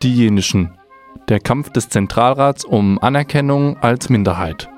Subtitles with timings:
[0.00, 0.78] Die Jenischen.
[1.28, 4.68] Der Kampf des Zentralrats um Anerkennung als Minderheit.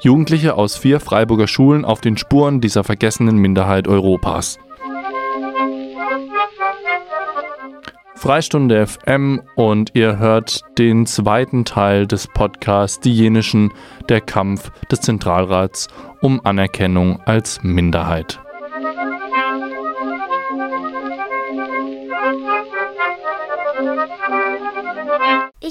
[0.00, 4.60] Jugendliche aus vier Freiburger Schulen auf den Spuren dieser vergessenen Minderheit Europas.
[8.14, 13.72] Freistunde FM und ihr hört den zweiten Teil des Podcasts Die Jenischen,
[14.08, 15.88] der Kampf des Zentralrats
[16.20, 18.38] um Anerkennung als Minderheit.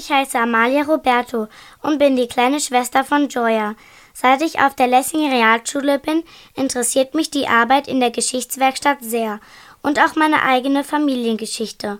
[0.06, 1.48] Ich heiße Amalia Roberto
[1.82, 3.74] und bin die kleine Schwester von Joya.
[4.14, 6.22] Seit ich auf der Lessing Realschule bin,
[6.54, 9.40] interessiert mich die Arbeit in der Geschichtswerkstatt sehr
[9.82, 11.98] und auch meine eigene Familiengeschichte.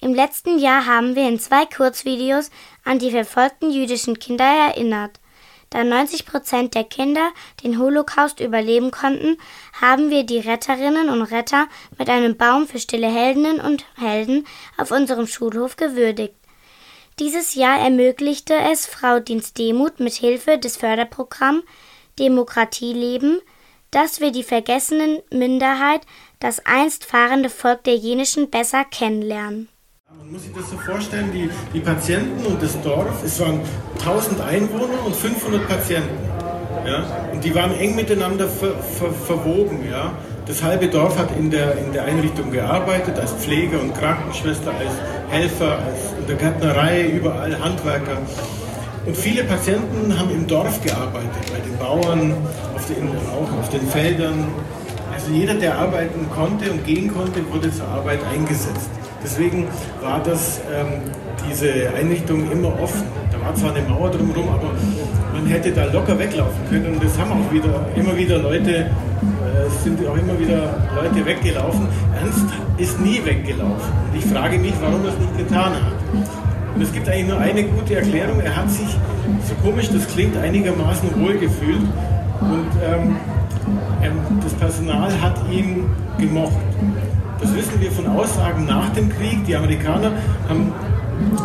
[0.00, 2.50] Im letzten Jahr haben wir in zwei Kurzvideos
[2.82, 5.20] an die verfolgten jüdischen Kinder erinnert.
[5.70, 7.30] Da 90 Prozent der Kinder
[7.62, 9.36] den Holocaust überleben konnten,
[9.80, 11.68] haben wir die Retterinnen und Retter
[12.00, 14.44] mit einem Baum für stille Heldinnen und Helden
[14.76, 16.34] auf unserem Schulhof gewürdigt.
[17.20, 21.62] Dieses Jahr ermöglichte es Frau Dienst Demuth mit Hilfe des Förderprogramms
[22.18, 23.38] Demokratie leben,
[23.92, 26.00] dass wir die vergessenen Minderheit,
[26.40, 29.68] das einst fahrende Volk der Jenischen besser kennenlernen.
[30.18, 33.60] Man muss sich das so vorstellen, die, die Patienten und das Dorf, es waren
[34.00, 36.18] 1000 Einwohner und 500 Patienten.
[36.84, 37.30] Ja?
[37.32, 39.88] Und die waren eng miteinander ver, ver, verwoben.
[39.88, 40.16] Ja?
[40.46, 44.92] Das halbe Dorf hat in der, in der Einrichtung gearbeitet, als Pfleger und Krankenschwester, als
[45.30, 48.18] Helfer, als in der Gärtnerei, überall Handwerker.
[49.06, 52.34] Und viele Patienten haben im Dorf gearbeitet, bei den Bauern,
[52.74, 54.48] auf den, auch auf den Feldern.
[55.14, 58.90] Also jeder, der arbeiten konnte und gehen konnte, wurde zur Arbeit eingesetzt.
[59.22, 59.66] Deswegen
[60.02, 61.10] war das, ähm,
[61.48, 63.04] diese Einrichtung immer offen.
[63.32, 64.72] Da war zwar eine Mauer drumherum, aber
[65.44, 66.94] man hätte da locker weglaufen können.
[66.94, 68.86] Und das haben auch wieder, immer wieder Leute, äh,
[69.82, 71.86] sind auch immer wieder Leute weggelaufen.
[72.18, 72.46] Ernst
[72.78, 73.92] ist nie weggelaufen.
[74.10, 75.92] Und ich frage mich, warum er es nicht getan hat.
[76.74, 78.40] Und es gibt eigentlich nur eine gute Erklärung.
[78.40, 78.88] Er hat sich,
[79.46, 81.82] so komisch das klingt, einigermaßen wohlgefühlt.
[82.40, 83.16] Und ähm,
[84.42, 85.84] das Personal hat ihn
[86.18, 86.56] gemocht.
[87.40, 89.44] Das wissen wir von Aussagen nach dem Krieg.
[89.46, 90.12] Die Amerikaner
[90.48, 90.72] haben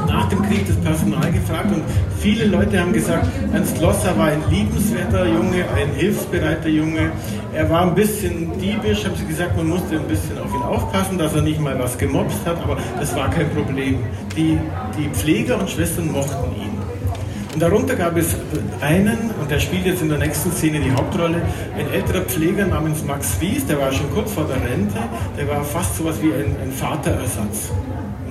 [0.07, 1.83] nach dem Krieg das Personal gefragt und
[2.19, 7.11] viele Leute haben gesagt, Ernst Losser war ein liebenswerter Junge, ein hilfsbereiter Junge.
[7.53, 11.17] Er war ein bisschen diebisch, haben sie gesagt, man musste ein bisschen auf ihn aufpassen,
[11.17, 13.99] dass er nicht mal was gemobst hat, aber das war kein Problem.
[14.35, 14.57] Die,
[14.97, 16.69] die Pfleger und Schwestern mochten ihn.
[17.53, 18.35] Und darunter gab es
[18.79, 21.41] einen, und der spielt jetzt in der nächsten Szene die Hauptrolle,
[21.77, 24.99] ein älterer Pfleger namens Max Ries, der war schon kurz vor der Rente,
[25.35, 27.71] der war fast so was wie ein, ein Vaterersatz.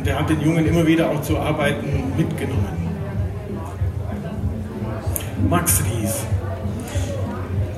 [0.08, 2.88] Der hat den Jungen immer wieder auch zu Arbeiten mitgenommen.
[5.50, 6.14] Max Ries.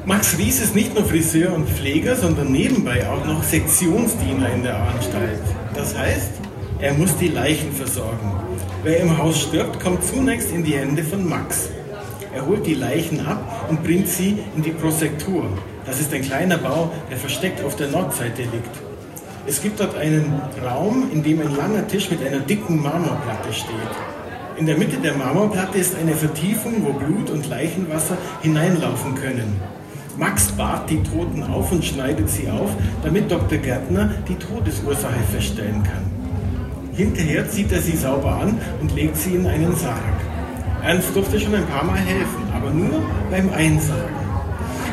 [0.05, 4.77] Max Ries ist nicht nur Friseur und Pfleger, sondern nebenbei auch noch Sektionsdiener in der
[4.77, 5.41] Anstalt.
[5.75, 6.31] Das heißt,
[6.79, 8.31] er muss die Leichen versorgen.
[8.85, 11.69] Wer im Haus stirbt, kommt zunächst in die Hände von Max.
[12.33, 15.47] Er holt die Leichen ab und bringt sie in die Prosektur.
[15.85, 18.90] Das ist ein kleiner Bau, der versteckt auf der Nordseite liegt.
[19.51, 23.75] Es gibt dort einen Raum, in dem ein langer Tisch mit einer dicken Marmorplatte steht.
[24.57, 29.61] In der Mitte der Marmorplatte ist eine Vertiefung, wo Blut und Leichenwasser hineinlaufen können.
[30.17, 32.71] Max bahrt die Toten auf und schneidet sie auf,
[33.03, 33.59] damit Dr.
[33.59, 36.05] Gärtner die Todesursache feststellen kann.
[36.95, 39.99] Hinterher zieht er sie sauber an und legt sie in einen Sarg.
[40.85, 44.20] Ernst durfte schon ein paar Mal helfen, aber nur beim Einsagen.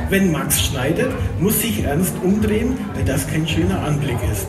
[0.09, 4.47] Wenn Max schneidet, muss sich Ernst umdrehen, weil das kein schöner Anblick ist.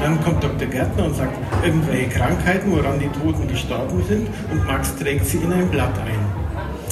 [0.00, 0.66] Dann kommt Dr.
[0.68, 5.52] Gärtner und sagt irgendwelche Krankheiten, woran die Toten gestorben sind, und Max trägt sie in
[5.52, 6.46] ein Blatt ein.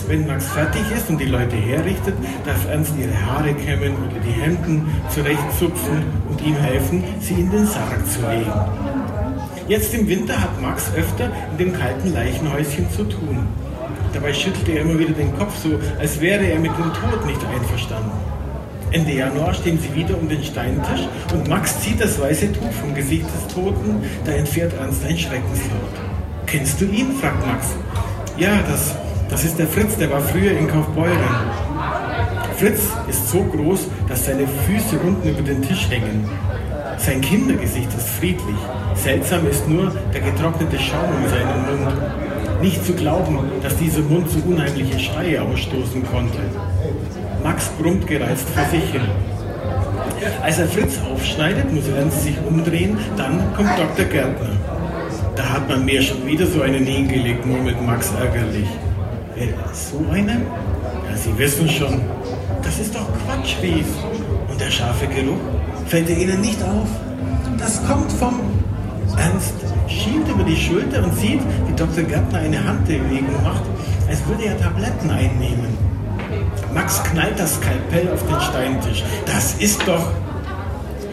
[0.06, 4.32] Wenn Max fertig ist und die Leute herrichtet, darf Ernst ihre Haare kämmen oder die
[4.32, 8.52] Hemden zurechtzupfen und ihm helfen, sie in den Sarg zu legen.
[9.66, 13.48] Jetzt im Winter hat Max öfter in dem kalten Leichenhäuschen zu tun.
[14.14, 17.40] Dabei schüttelt er immer wieder den Kopf, so als wäre er mit dem Tod nicht
[17.44, 18.12] einverstanden.
[18.92, 22.94] Ende Januar stehen sie wieder um den Steintisch und Max zieht das weiße Tuch vom
[22.94, 25.94] Gesicht des Toten, da entfährt Ernst ein Schreckenslaut.
[26.46, 27.16] Kennst du ihn?
[27.20, 27.70] fragt Max.
[28.38, 28.94] Ja, das,
[29.28, 31.18] das ist der Fritz, der war früher in Kaufbeuren.
[32.56, 36.28] Fritz ist so groß, dass seine Füße unten über den Tisch hängen.
[36.98, 38.56] Sein Kindergesicht ist friedlich.
[38.94, 41.98] Seltsam ist nur der getrocknete Schaum um seinen Mund.
[42.64, 46.38] Nicht zu glauben, dass dieser Mund so unheimliche Schreie ausstoßen konnte.
[47.42, 49.02] Max brummt gereizt vor sich hin.
[50.42, 54.06] Als er Fritz aufschneidet, muss Ernst sich umdrehen, dann kommt Dr.
[54.06, 54.56] Gärtner.
[55.36, 58.68] Da hat man mir schon wieder so einen hingelegt, murmelt Max ärgerlich.
[59.34, 60.46] Wer so einen?
[61.10, 62.00] Ja, Sie wissen schon.
[62.62, 63.92] Das ist doch Quatsch, Ries.
[64.50, 65.36] Und der scharfe Geruch?
[65.84, 66.88] Fällt er Ihnen nicht auf?
[67.58, 68.40] Das kommt vom
[69.18, 69.54] Ernst
[69.88, 72.04] schielt über die Schulter und sieht, wie Dr.
[72.04, 73.62] Gärtner eine Handbewegung macht,
[74.08, 75.76] als würde er Tabletten einnehmen.
[76.72, 79.04] Max knallt das Skalpell auf den Steintisch.
[79.26, 80.10] Das ist doch...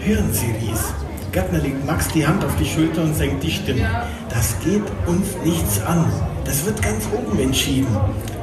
[0.04, 0.94] Hören Sie, Ries.
[1.32, 3.88] Gärtner legt Max die Hand auf die Schulter und senkt die Stimme.
[4.30, 6.12] Das geht uns nichts an.
[6.44, 7.96] Das wird ganz oben entschieden.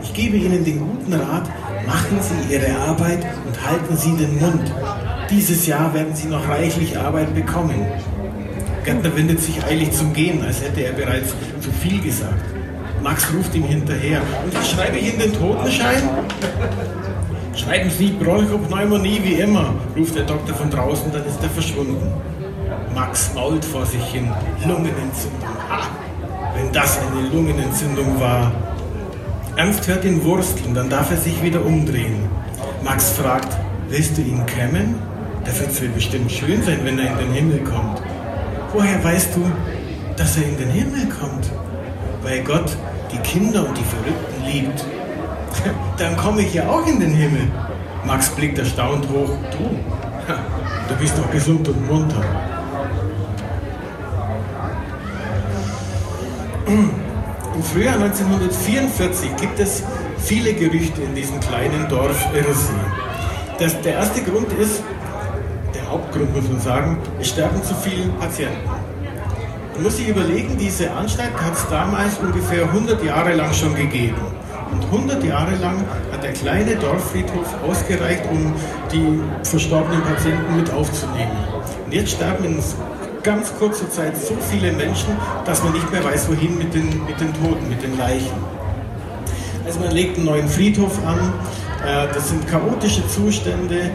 [0.02, 1.48] Ich gebe Ihnen den guten Rat,
[1.86, 4.72] machen Sie Ihre Arbeit und halten Sie den Mund.
[5.30, 7.86] Dieses Jahr werden Sie noch reichlich Arbeit bekommen.
[8.88, 12.42] Gärtner wendet sich eilig zum Gehen, als hätte er bereits zu viel gesagt.
[13.02, 14.22] Max ruft ihm hinterher.
[14.42, 16.02] Und was schreibe ich in den Totenschein?
[17.54, 22.14] Schreiben Sie Bronchopneumonie wie immer, ruft der Doktor von draußen, dann ist er verschwunden.
[22.94, 24.32] Max mault vor sich hin.
[24.66, 25.50] Lungenentzündung.
[25.68, 25.80] Ha!
[26.54, 28.50] Wenn das eine Lungenentzündung war.
[29.56, 32.22] Ernst hört ihn wursteln, dann darf er sich wieder umdrehen.
[32.82, 33.54] Max fragt,
[33.90, 34.94] willst du ihn kämmen?
[35.44, 37.87] Der wird bestimmt schön sein, wenn er in den Himmel kommt.
[38.72, 39.50] Woher weißt du,
[40.16, 41.50] dass er in den Himmel kommt?
[42.22, 42.76] Weil Gott
[43.12, 44.84] die Kinder und die Verrückten liebt.
[45.98, 47.50] Dann komme ich ja auch in den Himmel.
[48.04, 49.30] Max blickt erstaunt hoch.
[49.50, 49.70] Du,
[50.88, 52.22] du bist doch gesund und munter.
[56.68, 59.82] Im Frühjahr 1944 gibt es
[60.18, 62.72] viele Gerüchte in diesem kleinen Dorf Irrsee.
[63.58, 64.82] Das, der erste Grund ist,
[65.74, 68.68] der Hauptgrund muss man sagen, es sterben zu viele Patienten.
[69.74, 74.16] Man muss sich überlegen, diese Anstalt hat es damals ungefähr 100 Jahre lang schon gegeben.
[74.72, 78.54] Und 100 Jahre lang hat der kleine Dorffriedhof ausgereicht, um
[78.92, 81.30] die verstorbenen Patienten mit aufzunehmen.
[81.86, 82.58] Und jetzt sterben in
[83.22, 87.20] ganz kurzer Zeit so viele Menschen, dass man nicht mehr weiß, wohin mit den, mit
[87.20, 88.36] den Toten, mit den Leichen.
[89.64, 91.32] Also man legt einen neuen Friedhof an,
[91.86, 93.90] äh, das sind chaotische Zustände.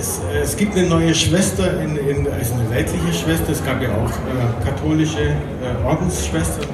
[0.00, 3.82] Es, äh, es, gibt eine neue Schwester, in, in, also eine weltliche Schwester, es gab
[3.82, 5.36] ja auch äh, katholische
[5.84, 6.68] Ordensschwestern.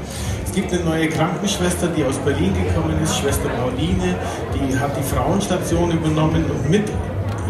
[0.45, 4.15] Es gibt eine neue Krankenschwester, die aus Berlin gekommen ist, Schwester Pauline,
[4.55, 6.85] die hat die Frauenstation übernommen und mit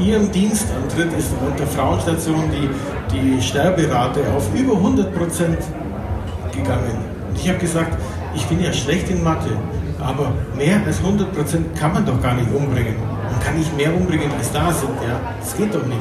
[0.00, 2.70] ihrem Dienstantritt ist auf der Frauenstation die,
[3.14, 5.58] die Sterberate auf über 100 Prozent
[6.52, 6.96] gegangen.
[7.28, 7.98] Und ich habe gesagt,
[8.34, 9.50] ich bin ja schlecht in Mathe,
[10.00, 13.15] aber mehr als 100 Prozent kann man doch gar nicht umbringen.
[13.36, 14.90] Man kann nicht mehr umbringen, als da sind.
[15.02, 15.20] Ja?
[15.38, 16.00] Das geht doch nicht.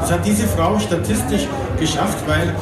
[0.00, 1.48] Das hat diese Frau statistisch
[1.80, 2.54] geschafft, weil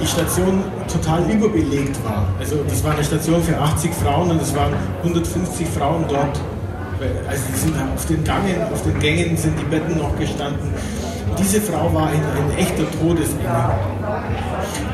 [0.00, 2.26] die Station total überbelegt war.
[2.38, 4.72] Also das war eine Station für 80 Frauen und es waren
[5.02, 6.40] 150 Frauen dort.
[7.28, 10.72] Also sind auf den Gangen, auf den Gängen sind die Betten noch gestanden.
[11.38, 13.46] Diese Frau war ein, ein echter Todesengel.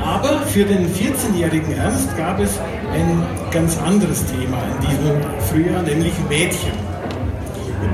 [0.05, 2.59] Aber für den 14-jährigen Ernst gab es
[2.93, 3.23] ein
[3.53, 6.84] ganz anderes Thema in diesem Frühjahr, nämlich Mädchen.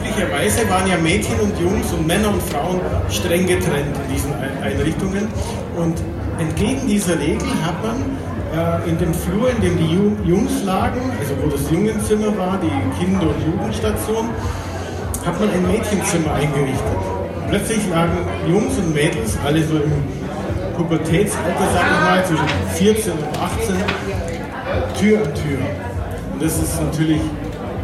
[0.00, 2.80] Üblicherweise waren ja Mädchen und Jungs und Männer und Frauen
[3.10, 4.32] streng getrennt in diesen
[4.62, 5.28] Einrichtungen.
[5.76, 6.00] Und
[6.38, 8.16] entgegen dieser Regel hat man
[8.56, 13.04] äh, in dem Flur, in dem die Jungs lagen, also wo das Jungenzimmer war, die
[13.04, 14.30] Kinder- und Jugendstation,
[15.24, 16.98] hat man ein Mädchenzimmer eingerichtet.
[17.48, 18.16] Plötzlich lagen
[18.48, 19.92] Jungs und Mädels, alle so im
[20.76, 23.74] Pubertätsalter, sag ich mal, zwischen 14 und 18,
[24.98, 25.58] Tür an Tür.
[26.32, 27.20] Und das ist natürlich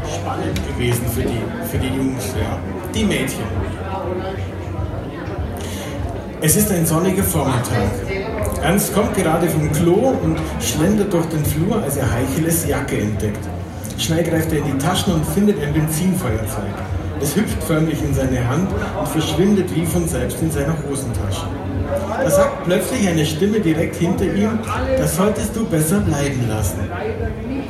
[0.09, 2.59] spannend gewesen für die, für die Jungs, ja.
[2.95, 3.45] die Mädchen.
[6.41, 7.91] Es ist ein sonniger Vormittag.
[8.63, 13.41] Ernst kommt gerade vom Klo und schlendert durch den Flur, als er Heicheles Jacke entdeckt.
[13.99, 16.75] Schnell greift er in die Taschen und findet ein Benzinfeuerzeug.
[17.21, 21.47] Es hüpft förmlich in seine Hand und verschwindet wie von selbst in seiner Hosentasche.
[22.23, 24.59] Da sagt plötzlich eine Stimme direkt hinter ihm,
[24.99, 26.81] das solltest du besser bleiben lassen.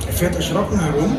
[0.07, 1.17] Er fährt erschrocken herum.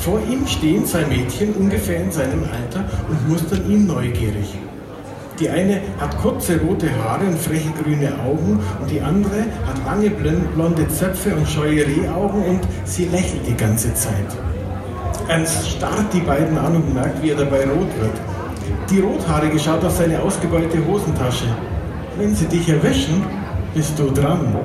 [0.00, 4.54] Vor ihm stehen zwei Mädchen ungefähr in seinem Alter und mustern ihn neugierig.
[5.40, 10.10] Die eine hat kurze rote Haare und freche grüne Augen und die andere hat lange
[10.10, 14.30] blonde Zöpfe und scheue Rehaugen und sie lächelt die ganze Zeit.
[15.26, 18.16] Ernst starrt die beiden an und merkt, wie er dabei rot wird.
[18.90, 21.46] Die Rothaarige schaut auf seine ausgebeulte Hosentasche.
[22.16, 23.24] Wenn sie dich erwischen,
[23.74, 24.56] bist du dran.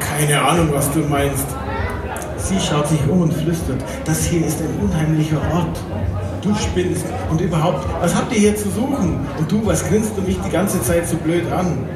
[0.00, 1.46] Keine Ahnung, was du meinst.
[2.44, 5.78] Sie schaut sich um und flüstert, das hier ist ein unheimlicher Ort
[6.44, 9.26] du spinnst und überhaupt, was habt ihr hier zu suchen?
[9.38, 11.88] Und du, was grinst du mich die ganze Zeit so blöd an?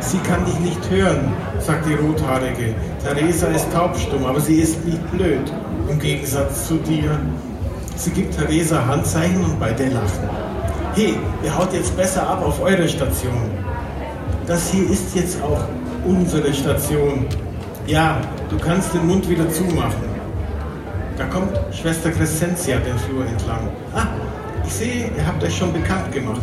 [0.00, 2.74] Sie kann dich nicht hören, sagt die Rothaarige.
[3.02, 5.52] Theresa ist taubstumm, aber sie ist nicht blöd,
[5.88, 7.18] im Gegensatz zu dir.
[7.96, 10.28] Sie gibt Theresa Handzeichen und beide lachen.
[10.94, 13.50] Hey, ihr haut jetzt besser ab auf eure Station.
[14.46, 15.60] Das hier ist jetzt auch
[16.06, 17.26] unsere Station.
[17.88, 20.04] Ja, du kannst den Mund wieder zumachen.
[21.16, 23.66] Da kommt Schwester Crescentia den Flur entlang.
[23.94, 24.08] Ah,
[24.62, 26.42] ich sehe, ihr habt euch schon bekannt gemacht.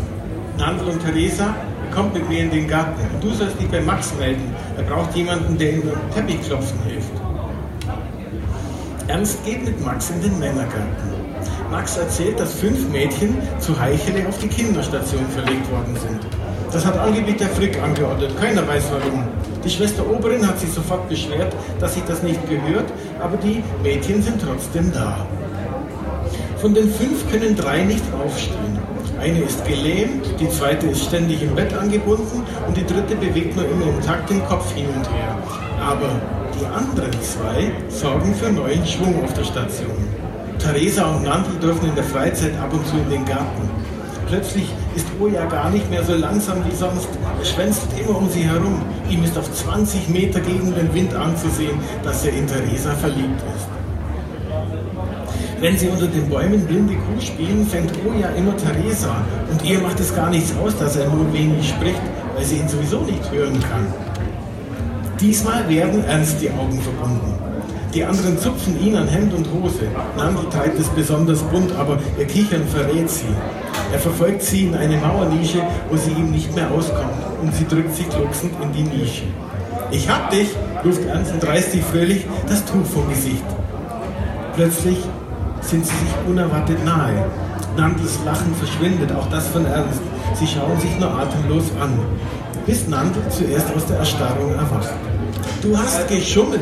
[0.57, 1.53] Nandel und Theresa,
[1.93, 2.99] kommt mit mir in den Garten.
[3.13, 4.55] Und du sollst dich bei Max melden.
[4.75, 7.11] Er braucht jemanden, der ihm beim Teppichklopfen hilft.
[9.07, 11.13] Ernst geht mit Max in den Männergarten.
[11.69, 16.21] Max erzählt, dass fünf Mädchen zu Heichele auf die Kinderstation verlegt worden sind.
[16.71, 18.31] Das hat angeblich der Frick angeordnet.
[18.41, 19.25] Keiner weiß warum.
[19.65, 22.85] Die Schwester Oberin hat sich sofort beschwert, dass sich das nicht gehört,
[23.19, 25.25] aber die Mädchen sind trotzdem da.
[26.61, 28.77] Von den fünf können drei nicht aufstehen.
[29.19, 33.65] Eine ist gelähmt, die zweite ist ständig im Bett angebunden und die dritte bewegt nur
[33.65, 35.35] immer im Takt den Kopf hin und her.
[35.81, 36.09] Aber
[36.59, 39.97] die anderen zwei sorgen für neuen Schwung auf der Station.
[40.59, 43.69] Theresa und Nandi dürfen in der Freizeit ab und zu in den Garten.
[44.27, 44.65] Plötzlich
[44.95, 47.07] ist Oja gar nicht mehr so langsam wie sonst.
[47.39, 48.81] Er schwänzt immer um sie herum.
[49.09, 53.67] Ihm ist auf 20 Meter gegen den Wind anzusehen, dass er in Theresa verliebt ist.
[55.61, 59.15] Wenn sie unter den Bäumen blinde Kuh spielen, fängt Oja immer Theresa.
[59.49, 62.01] Und ihr macht es gar nichts aus, dass er nur wenig spricht,
[62.35, 63.87] weil sie ihn sowieso nicht hören kann.
[65.19, 67.33] Diesmal werden ernst die Augen verbunden.
[67.93, 69.87] Die anderen zupfen ihn an Hemd und Hose.
[70.17, 73.33] Nandi treibt es besonders bunt, aber ihr Kichern verrät sie.
[73.95, 77.95] Er verfolgt sie in eine Mauernische, wo sie ihm nicht mehr auskommt, und sie drückt
[77.95, 79.23] sich glucksend in die Nische.
[79.89, 80.49] Ich hab dich,
[80.83, 83.45] ruft Ernst und reißt sich fröhlich das Tuch vom Gesicht.
[84.53, 84.97] Plötzlich
[85.61, 87.23] sind sie sich unerwartet nahe.
[87.77, 90.01] Nandls Lachen verschwindet, auch das von Ernst.
[90.33, 91.97] Sie schauen sich nur atemlos an,
[92.65, 94.91] bis Nandl zuerst aus der Erstarrung erwacht.
[95.61, 96.59] Du hast geschummelt!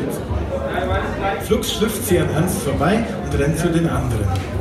[1.47, 4.52] Flugs schlüpft sie an Ernst vorbei und rennt zu den anderen.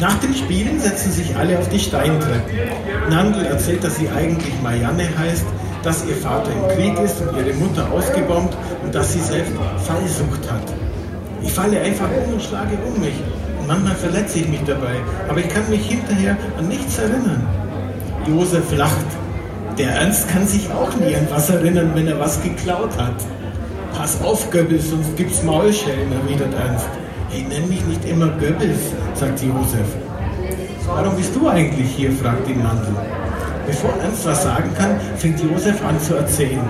[0.00, 2.58] Nach dem Spielen setzen sich alle auf die Steintreppen.
[3.10, 5.44] Nandl erzählt, dass sie eigentlich Marianne heißt,
[5.82, 9.52] dass ihr Vater im Krieg ist und ihre Mutter ausgebombt und dass sie selbst
[9.84, 10.62] Fallsucht hat.
[11.42, 13.14] Ich falle einfach um und schlage um mich.
[13.60, 14.96] Und manchmal verletze ich mich dabei,
[15.28, 17.46] aber ich kann mich hinterher an nichts erinnern.
[18.26, 19.06] Josef lacht.
[19.76, 23.16] Der Ernst kann sich auch nie an was erinnern, wenn er was geklaut hat.
[23.94, 26.88] Pass auf, Goebbels, sonst gibt's Maulschellen, erwidert Ernst.
[27.32, 29.86] Ich nenne mich nicht immer Goebbels, sagt Josef.
[30.86, 32.10] Warum bist du eigentlich hier?
[32.10, 32.94] fragt ihn Mandel.
[33.66, 36.66] Bevor Ernst was sagen kann, fängt Josef an zu erzählen.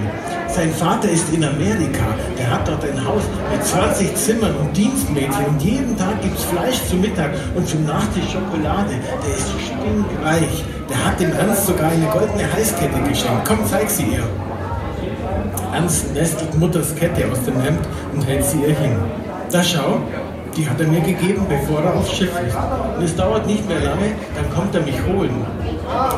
[0.49, 2.07] Sein Vater ist in Amerika.
[2.37, 5.47] Der hat dort ein Haus mit 20 Zimmern und Dienstmädchen.
[5.47, 8.95] Und jeden Tag gibt es Fleisch zum Mittag und zum Nachtisch Schokolade.
[9.25, 10.65] Der ist stinkreich.
[10.91, 13.45] Der hat dem Ernst sogar eine goldene Halskette geschenkt.
[13.47, 14.27] Komm, zeig sie ihr.
[15.73, 18.97] Ernst nestelt Mutters Kette aus dem Hemd und hält sie ihr hin.
[19.53, 20.01] Da schau,
[20.61, 22.57] die hat er mir gegeben, bevor er aufs Schiff ist.
[22.97, 25.35] Und es dauert nicht mehr lange, dann kommt er mich holen.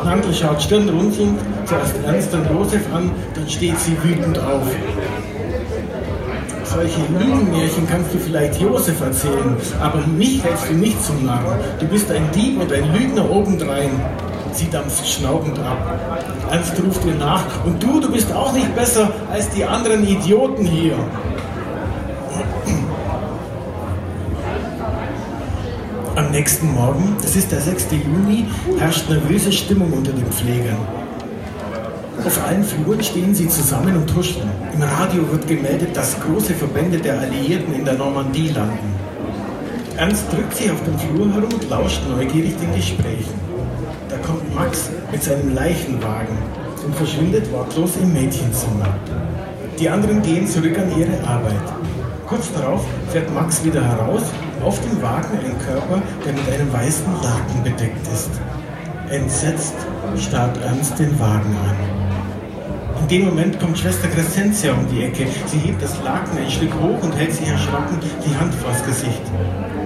[0.05, 4.67] Nandl schaut stirnrunzelnd zuerst Ernst und Josef an, dann steht sie wütend auf.
[6.65, 11.59] Solche Lügenmärchen kannst du vielleicht Josef erzählen, aber mich hältst du nicht zum Narren.
[11.79, 13.91] Du bist ein Dieb und ein Lügner obendrein.
[14.53, 15.79] Sie dampft schnaubend ab.
[16.51, 17.45] Ernst ruft ihr nach.
[17.65, 20.97] Und du, du bist auch nicht besser als die anderen Idioten hier.
[26.15, 27.87] Am nächsten Morgen, das ist der 6.
[27.93, 28.45] Juni,
[28.79, 30.77] herrscht nervöse Stimmung unter den Pflegern.
[32.23, 34.51] Auf allen Fluren stehen sie zusammen und tuscheln.
[34.75, 38.95] Im Radio wird gemeldet, dass große Verbände der Alliierten in der Normandie landen.
[39.97, 43.41] Ernst drückt sich auf dem Flur herum und lauscht neugierig den Gesprächen.
[44.11, 46.37] Da kommt Max mit seinem Leichenwagen
[46.85, 48.99] und verschwindet wortlos im Mädchenzimmer.
[49.79, 51.73] Die anderen gehen zurück an ihre Arbeit.
[52.27, 54.23] Kurz darauf fährt Max wieder heraus,
[54.63, 58.31] auf dem Wagen ein Körper, der mit einem weißen Laken bedeckt ist.
[59.11, 59.75] Entsetzt
[60.17, 61.77] starrt Ernst den Wagen an.
[63.03, 65.27] In dem Moment kommt Schwester Crescentia um die Ecke.
[65.47, 69.23] Sie hebt das Laken ein Stück hoch und hält sich erschrocken die Hand vors Gesicht.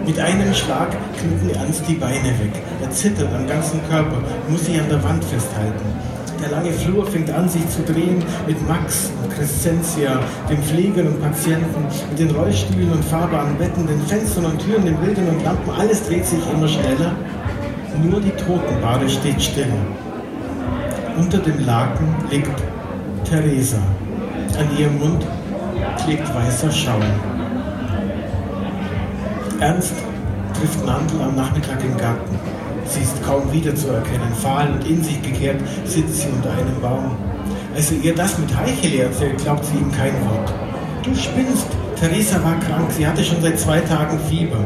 [0.06, 2.52] Mit einem Schlag knicken Ernst die Beine weg.
[2.80, 6.05] Er zittert am ganzen Körper, muss sich an der Wand festhalten.
[6.42, 11.22] Der lange Flur fängt an, sich zu drehen mit Max und Crescentia, den Pflegern und
[11.22, 15.70] Patienten, mit den Rollstühlen und fahrbaren Betten, den Fenstern und Türen, den Bildern und Lampen.
[15.70, 17.12] Alles dreht sich immer schneller.
[18.02, 19.72] Nur die Totenbade steht still.
[21.18, 22.62] Unter dem Laken liegt
[23.24, 23.78] Theresa.
[24.58, 25.26] An ihrem Mund
[26.04, 27.02] klebt weißer Schaum.
[29.60, 29.94] Ernst
[30.58, 32.55] trifft Nandl am Nachmittag im Garten.
[32.88, 34.34] Sie ist kaum wiederzuerkennen.
[34.34, 37.16] Fahl und in sich gekehrt sitzt sie unter einem Baum.
[37.74, 40.52] Als er ihr das mit Heichele erzählt, glaubt sie ihm kein Wort.
[41.02, 41.66] Du spinnst.
[41.98, 42.90] Theresa war krank.
[42.90, 44.64] Sie hatte schon seit zwei Tagen Fieber.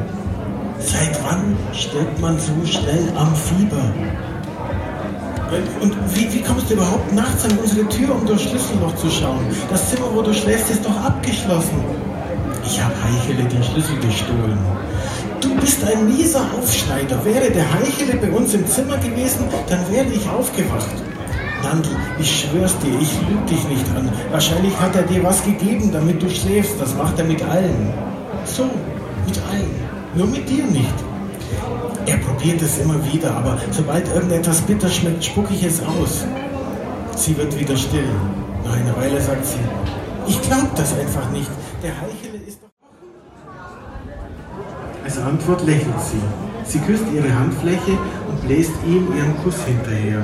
[0.79, 3.93] Seit wann stirbt man so schnell am Fieber?
[5.81, 9.41] Und wie, wie kommst du überhaupt nachts an unsere Tür, um durch Schlüsselloch zu schauen?
[9.69, 11.85] Das Zimmer, wo du schläfst, ist doch abgeschlossen.
[12.65, 14.59] Ich habe Heichele den Schlüssel gestohlen.
[15.41, 17.25] Du bist ein mieser Aufschneider.
[17.25, 20.91] Wäre der Heichele bei uns im Zimmer gewesen, dann wäre ich aufgewacht.
[21.63, 24.11] Nandl, ich schwör's dir, ich lüge dich nicht an.
[24.31, 26.81] Wahrscheinlich hat er dir was gegeben, damit du schläfst.
[26.81, 27.93] Das macht er mit allen.
[28.45, 28.65] So,
[29.27, 29.71] mit allen.
[30.15, 30.95] Nur mit dir nicht.
[32.07, 36.25] Er probiert es immer wieder, aber sobald irgendetwas bitter schmeckt, spucke ich es aus.
[37.17, 38.09] Sie wird wieder still.
[38.65, 39.59] Nach einer Weile sagt sie,
[40.27, 41.51] ich glaub das einfach nicht.
[41.83, 42.30] Der Heichele.
[45.11, 46.23] Als Antwort lächelt sie.
[46.63, 47.99] Sie küsst ihre Handfläche
[48.29, 50.23] und bläst ihm ihren Kuss hinterher.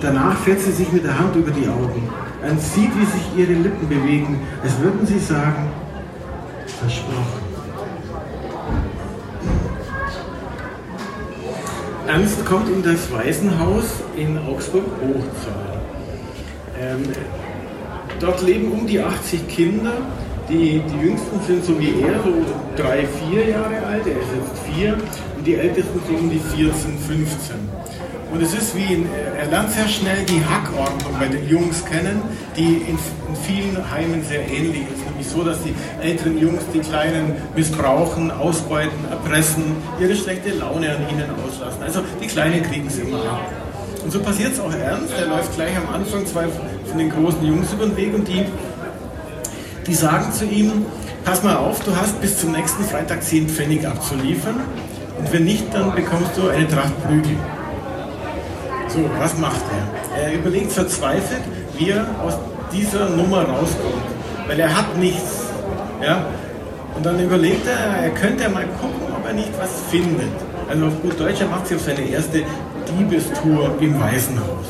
[0.00, 2.08] Danach fährt sie sich mit der Hand über die Augen.
[2.40, 5.72] Man sieht, wie sich ihre Lippen bewegen, als würden sie sagen,
[6.78, 7.40] versprochen.
[12.06, 15.80] Ernst kommt in das Waisenhaus in Augsburg-Hochzahl.
[16.80, 17.02] Ähm,
[18.20, 19.94] dort leben um die 80 Kinder.
[20.50, 22.32] Die, die jüngsten sind so wie er, so
[22.76, 24.04] drei, vier Jahre alt.
[24.04, 24.94] Er ist jetzt vier.
[25.36, 27.56] Und die ältesten so um die 14, 15.
[28.32, 29.06] Und es ist wie, in,
[29.38, 32.20] er lernt sehr schnell die Hackordnung bei den Jungs kennen,
[32.56, 35.04] die in, in, vielen Heimen sehr ähnlich ist.
[35.04, 39.64] Nämlich so, dass die älteren Jungs die Kleinen missbrauchen, ausbeuten, erpressen,
[40.00, 41.82] ihre schlechte Laune an ihnen auslassen.
[41.82, 43.50] Also die Kleinen kriegen es immer ab.
[44.02, 45.12] Und so passiert es auch ernst.
[45.18, 46.46] Er läuft gleich am Anfang zwei
[46.86, 48.44] von den großen Jungs über den Weg und die,
[49.86, 50.86] die sagen zu ihm,
[51.24, 54.60] pass mal auf, du hast bis zum nächsten Freitag 10 Pfennig abzuliefern
[55.20, 57.36] und wenn nicht, dann bekommst du eine Tracht Prügel.
[58.88, 59.60] So, was macht
[60.16, 60.22] er?
[60.22, 61.42] Er überlegt verzweifelt,
[61.76, 62.38] wie er aus
[62.72, 64.02] dieser Nummer rauskommt.
[64.48, 65.42] Weil er hat nichts.
[66.02, 66.26] Ja?
[66.96, 70.32] Und dann überlegt er, er könnte mal gucken, ob er nicht was findet.
[70.68, 72.42] Also auf gut Deutsch, er macht sich auf seine erste
[72.88, 74.66] Diebestour im Waisenhaus.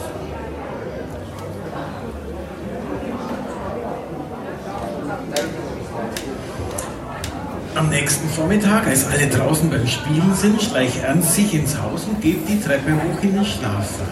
[7.80, 12.20] Am nächsten Vormittag, als alle draußen beim Spielen sind, schleicht Ernst sich ins Haus und
[12.20, 14.06] geht die Treppe hoch in den Schlafsaal.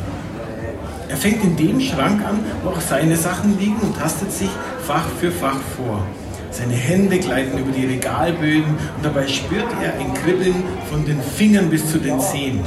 [1.06, 4.48] Er fängt in dem Schrank an, wo auch seine Sachen liegen und tastet sich
[4.87, 6.02] Fach für Fach vor.
[6.50, 11.69] Seine Hände gleiten über die Regalböden und dabei spürt er ein Kribbeln von den Fingern
[11.69, 12.60] bis zu den Zehen.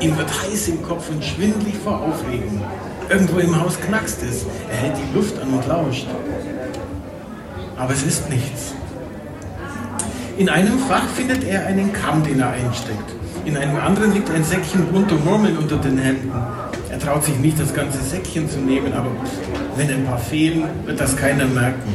[0.00, 2.60] Ihm wird heiß im Kopf und schwindlig vor Aufregung.
[3.08, 4.46] Irgendwo im Haus knackst es.
[4.68, 6.08] Er hält die Luft an und lauscht.
[7.76, 8.74] Aber es ist nichts.
[10.38, 13.14] In einem Fach findet er einen Kamm, den er einsteckt.
[13.44, 16.32] In einem anderen liegt ein Säckchen bunter Murmeln unter den Händen.
[16.90, 19.10] Er traut sich nicht, das ganze Säckchen zu nehmen, aber
[19.76, 21.94] wenn ein paar fehlen, wird das keiner merken.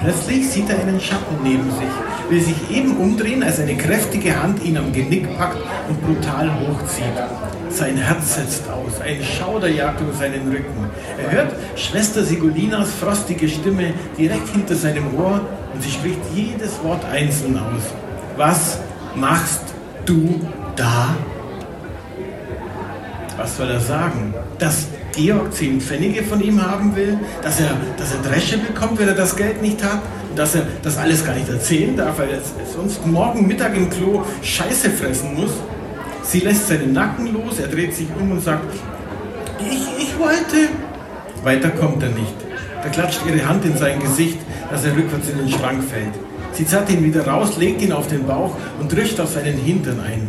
[0.00, 4.62] Plötzlich sieht er einen Schatten neben sich, will sich eben umdrehen, als eine kräftige Hand
[4.64, 7.04] ihn am Genick packt und brutal hochzieht.
[7.70, 10.90] Sein Herz setzt aus, ein Schauder jagt über seinen Rücken.
[11.22, 15.40] Er hört Schwester Sigolinas frostige Stimme direkt hinter seinem Ohr
[15.76, 17.82] und sie spricht jedes Wort einzeln aus.
[18.36, 18.78] Was
[19.14, 19.62] machst
[20.06, 20.40] du
[20.74, 21.14] da?
[23.36, 24.32] Was soll er sagen?
[24.58, 29.08] Dass Georg zehn Pfennige von ihm haben will, dass er, dass er Dresche bekommt, wenn
[29.08, 30.00] er das Geld nicht hat,
[30.34, 32.40] dass er das alles gar nicht erzählen darf, weil er
[32.74, 35.52] sonst morgen Mittag im Klo Scheiße fressen muss.
[36.22, 38.64] Sie lässt seinen Nacken los, er dreht sich um und sagt,
[39.60, 40.70] ich, ich wollte.
[41.42, 42.34] Weiter kommt er nicht.
[42.82, 44.38] Da klatscht ihre Hand in sein Gesicht,
[44.70, 46.14] dass er rückwärts in den Schrank fällt.
[46.52, 50.00] Sie zerrt ihn wieder raus, legt ihn auf den Bauch und drischt auf seinen Hintern
[50.00, 50.28] ein.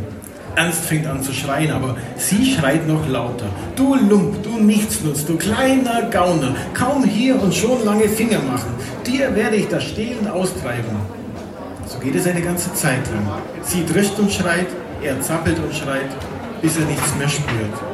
[0.56, 3.46] Ernst fängt an zu schreien, aber sie schreit noch lauter.
[3.76, 8.72] Du Lump, du Nichtsnutz, du kleiner Gauner, kaum hier und schon lange Finger machen.
[9.06, 10.96] Dir werde ich das Stehlen austreiben.
[11.86, 13.40] So geht es eine ganze Zeit lang.
[13.62, 14.68] Sie drischt und schreit,
[15.04, 16.10] er zappelt und schreit,
[16.62, 17.87] bis er nichts mehr spürt.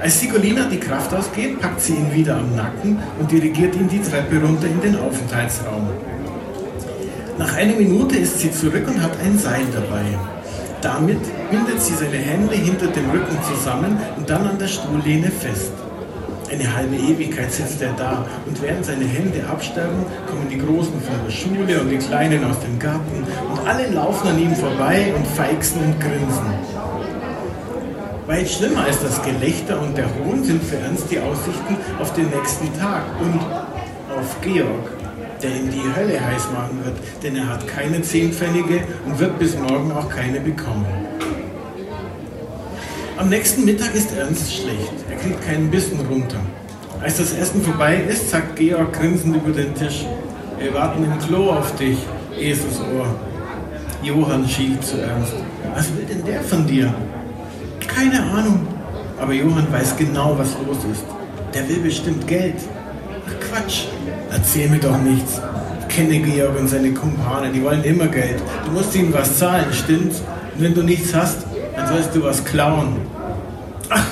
[0.00, 4.00] Als Sigolina die Kraft ausgeht, packt sie ihn wieder am Nacken und dirigiert ihn die
[4.00, 5.88] Treppe runter in den Aufenthaltsraum.
[7.36, 10.04] Nach einer Minute ist sie zurück und hat ein Seil dabei.
[10.80, 15.72] Damit bindet sie seine Hände hinter dem Rücken zusammen und dann an der Stuhllehne fest.
[16.50, 21.14] Eine halbe Ewigkeit sitzt er da und während seine Hände absterben, kommen die Großen von
[21.26, 25.26] der Schule und die Kleinen aus dem Garten und alle laufen an ihm vorbei und
[25.26, 26.79] feixen und grinsen.
[28.30, 32.30] Weit schlimmer als das Gelächter und der Hohn sind für Ernst die Aussichten auf den
[32.30, 33.40] nächsten Tag und
[34.16, 34.88] auf Georg,
[35.42, 39.58] der ihm die Hölle heiß machen wird, denn er hat keine Zehnpfennige und wird bis
[39.58, 40.86] morgen auch keine bekommen.
[43.16, 44.92] Am nächsten Mittag ist Ernst schlecht.
[45.10, 46.38] Er kriegt keinen Bissen runter.
[47.02, 50.06] Als das Essen vorbei ist, sagt Georg grinsend über den Tisch:
[50.60, 51.98] Wir warten im Klo auf dich,
[52.38, 53.12] Eselsohr.
[54.04, 55.34] Johann schielt zu Ernst.
[55.74, 56.94] Was will denn der von dir?
[57.94, 58.66] Keine Ahnung.
[59.20, 61.04] Aber Johann weiß genau, was los ist.
[61.54, 62.56] Der will bestimmt Geld.
[63.26, 63.84] Ach Quatsch,
[64.30, 65.40] erzähl mir doch nichts.
[65.80, 68.40] Ich kenne Georg und seine Kumpane, die wollen immer Geld.
[68.64, 70.22] Du musst ihnen was zahlen, stimmt's?
[70.56, 71.38] Und wenn du nichts hast,
[71.76, 72.96] dann sollst du was klauen.
[73.88, 74.06] Ach,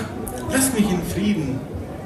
[0.50, 1.60] lass mich in Frieden.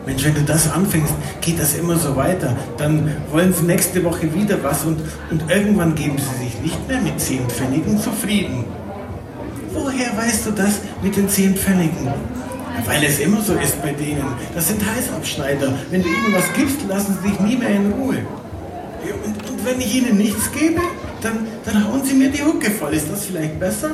[0.04, 2.56] Mensch, wenn du das anfängst, geht das immer so weiter.
[2.76, 7.00] Dann wollen sie nächste Woche wieder was und, und irgendwann geben sie sich nicht mehr
[7.00, 8.64] mit zehn Pfennigen zufrieden.
[9.72, 12.08] Woher weißt du das mit den zehn Pfennigen?
[12.86, 14.24] Weil es immer so ist bei denen.
[14.54, 15.72] Das sind Heißabschneider.
[15.90, 18.18] Wenn du ihnen was gibst, lassen sie dich nie mehr in Ruhe.
[19.24, 20.80] Und, und wenn ich ihnen nichts gebe,
[21.20, 22.94] dann, dann hauen sie mir die Hucke voll.
[22.94, 23.90] Ist das vielleicht besser?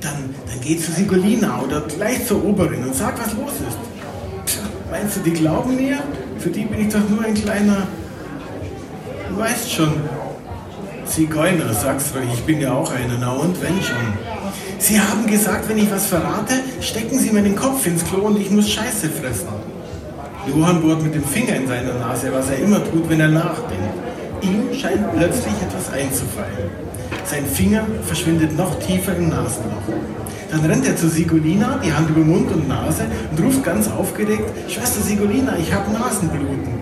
[0.00, 3.78] Dann, dann geh zu Sigolina oder gleich zur Oberin und sag, was los ist.
[4.46, 5.98] Pff, meinst du, die glauben mir?
[6.38, 7.86] Für die bin ich doch nur ein kleiner.
[9.28, 9.92] Du weißt schon.
[11.06, 14.14] Zigeuner, sag's ruhig, ich bin ja auch einer, na und wenn schon.
[14.78, 18.40] Sie haben gesagt, wenn ich was verrate, stecken Sie mir den Kopf ins Klo und
[18.40, 19.48] ich muss Scheiße fressen.
[20.46, 23.94] Johann bohrt mit dem Finger in seiner Nase, was er immer tut, wenn er nachdenkt.
[24.42, 26.70] Ihm scheint plötzlich etwas einzufallen.
[27.24, 29.88] Sein Finger verschwindet noch tiefer im Nasenloch.
[30.50, 34.44] Dann rennt er zu Sigolina, die Hand über Mund und Nase, und ruft ganz aufgeregt:
[34.68, 36.74] Schwester Sigolina, ich habe Nasenbluten.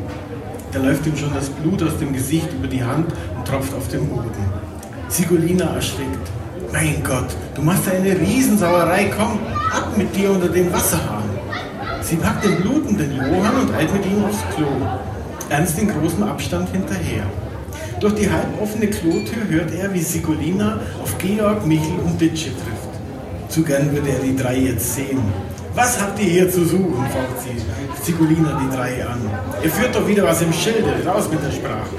[0.72, 3.86] Da läuft ihm schon das Blut aus dem Gesicht über die Hand und tropft auf
[3.88, 4.30] den Boden.
[5.08, 6.41] Sigolina erstickt.
[6.72, 9.38] Mein Gott, du machst eine Riesensauerei, komm,
[9.70, 11.28] ab mit dir unter den Wasserhahn.
[12.00, 14.68] Sie packt den blutenden Johann und eilt mit ihm aufs Klo.
[15.50, 17.24] Ernst in großem Abstand hinterher.
[18.00, 23.50] Durch die halboffene Klotür hört er, wie Sigolina auf Georg, Michel und Ditsche trifft.
[23.50, 25.20] Zu gern würde er die drei jetzt sehen.
[25.74, 27.04] Was habt ihr hier zu suchen?
[27.12, 29.20] fragt sie Sigolina die drei an.
[29.62, 31.94] Ihr führt doch wieder was im Schilde, raus mit der Sprache.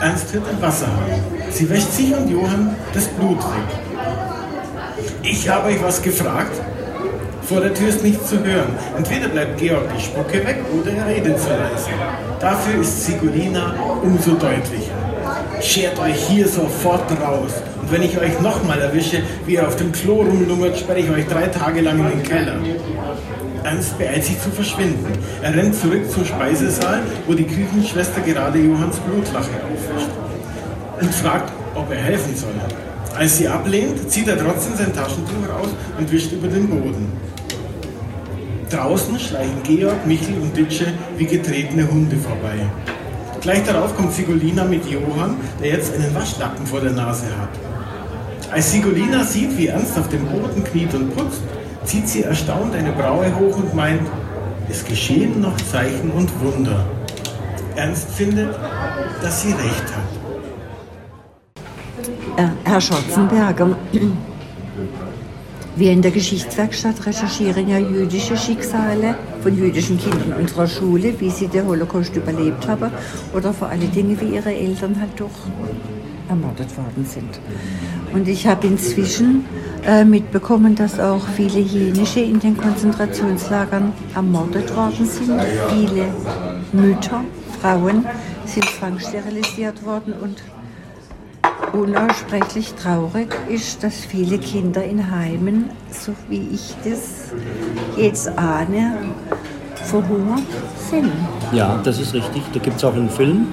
[0.00, 1.37] Ernst hört ein Wasserhahn.
[1.50, 3.78] Sie wäscht sich und Johann das Blut weg.
[5.22, 6.60] Ich habe euch was gefragt.
[7.42, 8.76] Vor der Tür ist nichts zu hören.
[8.96, 11.88] Entweder bleibt Georg die Spucke weg oder er redet zu leise.
[12.40, 14.92] Dafür ist Sigolina umso deutlicher.
[15.60, 17.52] Schert euch hier sofort raus.
[17.80, 21.26] Und wenn ich euch nochmal erwische, wie ihr auf dem Klo rumlungert, sperre ich euch
[21.26, 22.56] drei Tage lang in den Keller.
[23.64, 25.12] Ernst beeilt sich zu verschwinden.
[25.42, 30.10] Er rennt zurück zum Speisesaal, wo die Küchenschwester gerade Johanns Blutlache aufwischt.
[31.00, 32.54] Und fragt, ob er helfen soll.
[33.16, 37.12] Als sie ablehnt, zieht er trotzdem sein Taschentuch raus und wischt über den Boden.
[38.70, 42.58] Draußen schleichen Georg, Michel und Ditsche wie getretene Hunde vorbei.
[43.40, 47.48] Gleich darauf kommt Sigolina mit Johann, der jetzt einen Waschlappen vor der Nase hat.
[48.52, 51.42] Als Sigolina sieht, wie Ernst auf dem Boden kniet und putzt,
[51.84, 54.02] zieht sie erstaunt eine Braue hoch und meint,
[54.68, 56.84] es geschehen noch Zeichen und Wunder.
[57.76, 58.54] Ernst findet,
[59.22, 60.07] dass sie recht hat.
[62.38, 63.76] Herr Schotzenberger,
[65.76, 71.48] wir in der Geschichtswerkstatt recherchieren ja jüdische Schicksale von jüdischen Kindern unserer Schule, wie sie
[71.48, 72.92] den Holocaust überlebt haben
[73.34, 75.32] oder vor allen Dingen, wie ihre Eltern halt doch
[76.28, 77.40] ermordet worden sind.
[78.12, 79.44] Und ich habe inzwischen
[79.84, 85.40] äh, mitbekommen, dass auch viele Jenische in den Konzentrationslagern ermordet worden sind.
[85.70, 86.06] Viele
[86.72, 87.24] Mütter,
[87.60, 88.06] Frauen
[88.46, 90.40] sind zwangssterilisiert worden und
[91.72, 97.32] unaussprechlich traurig ist, dass viele Kinder in Heimen, so wie ich das
[97.96, 98.96] jetzt ahne,
[99.84, 100.42] verhungert
[100.90, 101.12] sind.
[101.52, 102.42] Ja, das ist richtig.
[102.52, 103.46] Da gibt es auch einen Film,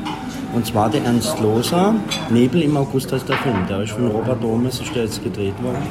[0.54, 1.96] und zwar der Ernst Loser,
[2.30, 3.58] Nebel im August heißt der Film.
[3.70, 5.84] Der ist von Robert Domes, ist der jetzt gedreht worden.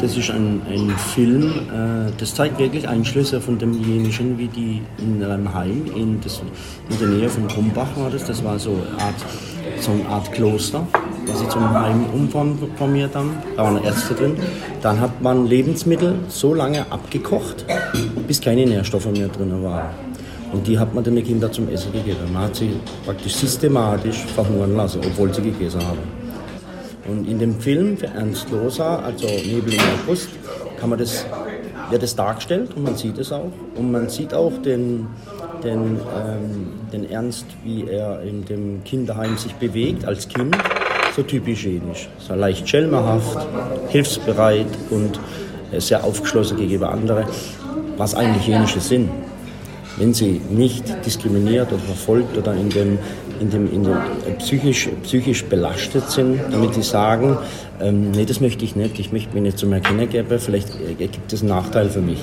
[0.00, 5.24] Das ist ein, ein Film, äh, das zeigt wirklich Einschlüsse von demjenigen, wie die in
[5.24, 6.40] einem Heim, in, das,
[6.88, 9.16] in der Nähe von Krumbach war das, das war so Art,
[9.80, 10.86] so eine Art Kloster,
[11.28, 13.32] was sie zum Heim umformiert haben.
[13.56, 14.36] Da waren Ärzte drin.
[14.82, 17.64] Dann hat man Lebensmittel so lange abgekocht,
[18.26, 19.90] bis keine Nährstoffe mehr drin waren.
[20.52, 22.32] Und die hat man den Kindern zum Essen gegeben.
[22.32, 22.70] Man hat sie
[23.04, 25.98] praktisch systematisch verhungern lassen, obwohl sie gegessen haben.
[27.06, 30.28] Und in dem Film für Ernst Loser, also Nebel im August,
[30.78, 31.26] kann man das,
[31.90, 33.50] wird das dargestellt und man sieht es auch.
[33.76, 35.06] Und man sieht auch den,
[35.64, 40.56] den, ähm, den Ernst, wie er in dem Kinderheim sich bewegt als Kind,
[41.18, 42.08] so typisch jenisch.
[42.18, 43.46] So leicht schelmerhaft,
[43.88, 45.18] hilfsbereit und
[45.78, 47.24] sehr aufgeschlossen gegenüber anderen,
[47.96, 49.10] was eigentlich jenische sind
[49.98, 52.98] wenn sie nicht diskriminiert oder verfolgt oder in dem,
[53.40, 53.96] in dem, in dem
[54.38, 57.36] psychisch, psychisch belastet sind, damit sie sagen,
[57.80, 61.32] ähm, nee, das möchte ich nicht, ich möchte mich nicht zum Erkennen geben, vielleicht gibt
[61.32, 62.20] es einen Nachteil für mich.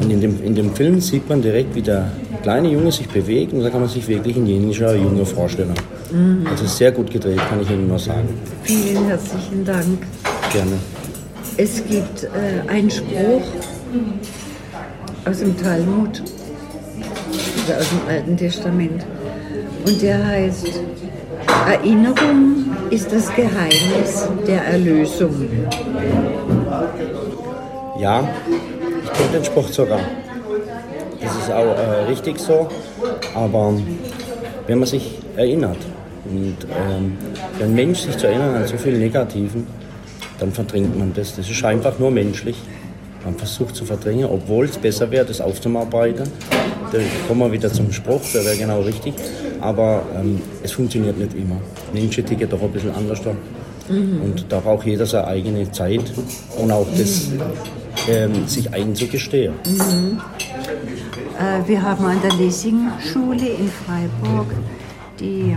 [0.00, 2.10] Und in dem, in dem Film sieht man direkt, wie der
[2.42, 5.74] kleine Junge sich bewegt und da kann man sich wirklich ein jenischer Junge vorstellen.
[6.10, 6.46] Mhm.
[6.46, 8.28] Also sehr gut gedreht, kann ich Ihnen nur sagen.
[8.62, 10.06] Vielen herzlichen Dank.
[10.52, 10.72] Gerne.
[11.56, 13.42] Es gibt äh, einen Spruch
[15.26, 16.22] aus dem Talmud,
[17.68, 19.04] also aus dem Alten Testament.
[19.84, 20.80] Und der heißt,
[21.66, 25.48] Erinnerung ist das Geheimnis der Erlösung.
[27.98, 28.28] Ja,
[29.02, 30.00] ich kenne den Spruch sogar.
[31.20, 32.68] Das ist auch äh, richtig so.
[33.34, 33.74] Aber
[34.66, 35.78] wenn man sich erinnert,
[36.24, 37.16] und ähm,
[37.58, 39.66] wenn ein Mensch sich zu erinnern an so viel Negativen,
[40.38, 41.36] dann verdrängt man das.
[41.36, 42.56] Das ist einfach nur menschlich.
[43.24, 46.26] Man versucht zu verdrängen, obwohl es besser wäre, das aufzuarbeiten.
[46.92, 49.14] Da kommen wir wieder zum Spruch, der wäre genau richtig.
[49.60, 51.56] Aber ähm, es funktioniert nicht immer.
[51.92, 53.32] Menschen ticken doch ein bisschen anders da.
[53.92, 54.22] Mhm.
[54.22, 56.12] Und da braucht jeder seine eigene Zeit
[56.56, 57.28] und auch das,
[58.08, 59.54] ähm, sich einzugestehen.
[59.66, 60.20] Mhm.
[61.38, 64.46] Äh, wir haben an der Lessing-Schule in Freiburg
[65.18, 65.56] die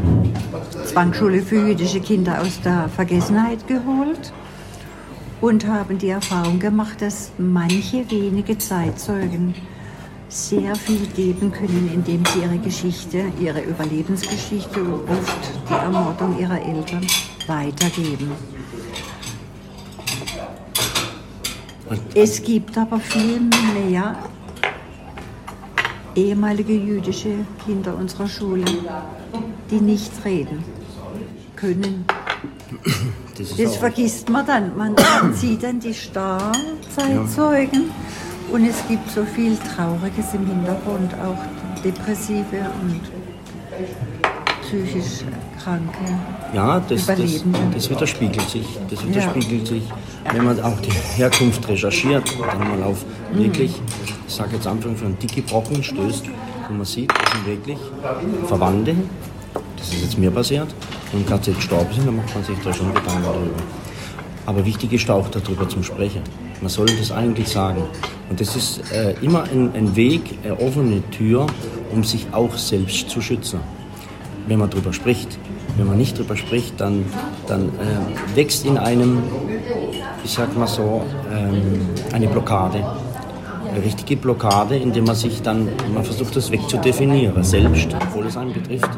[0.85, 4.33] Zwangsschule für jüdische Kinder aus der Vergessenheit geholt
[5.39, 9.55] und haben die Erfahrung gemacht, dass manche wenige Zeitzeugen
[10.33, 16.59] sehr viel geben können, indem sie ihre Geschichte, ihre Überlebensgeschichte und oft die Ermordung ihrer
[16.59, 17.05] Eltern
[17.45, 18.31] weitergeben.
[22.15, 23.41] Es gibt aber viel
[23.75, 24.15] mehr
[26.15, 28.65] ehemalige jüdische Kinder unserer Schule,
[29.69, 30.63] die nicht reden
[31.55, 32.05] können.
[33.37, 34.75] Das, das vergisst man dann.
[34.75, 34.95] Man
[35.33, 36.55] sieht dann die starren
[36.95, 38.32] Zeitzeugen ja.
[38.51, 43.01] Und es gibt so viel Trauriges im Hintergrund, auch Depressive und
[44.61, 45.25] psychisch
[45.61, 45.97] Kranke.
[46.53, 47.17] Ja, das, das,
[47.73, 48.67] das widerspiegelt sich.
[48.89, 49.75] Das widerspiegelt ja.
[49.75, 49.83] sich,
[50.31, 53.81] wenn man auch die Herkunft recherchiert und dann mal auf wirklich,
[54.27, 56.25] ich sage jetzt Anfang von dicke Brocken stößt,
[56.69, 57.77] und man sieht, das sind wirklich
[58.47, 58.95] Verwandte,
[59.77, 60.73] das ist jetzt mir passiert,
[61.11, 63.63] und gerade jetzt gestorben sind, dann macht man sich da schon Gedanken darüber.
[64.45, 66.21] Aber wichtig ist auch darüber zu sprechen.
[66.63, 67.83] Man soll das eigentlich sagen.
[68.29, 71.45] Und das ist äh, immer ein, ein Weg, eine offene Tür,
[71.91, 73.59] um sich auch selbst zu schützen.
[74.47, 75.37] Wenn man darüber spricht.
[75.75, 77.03] Wenn man nicht darüber spricht, dann,
[77.47, 79.23] dann äh, wächst in einem,
[80.23, 81.01] ich sag mal so,
[81.33, 81.81] ähm,
[82.13, 82.85] eine Blockade
[83.69, 88.53] eine richtige Blockade, indem man sich dann, man versucht das wegzudefinieren, selbst, obwohl es einen
[88.53, 88.89] betrifft.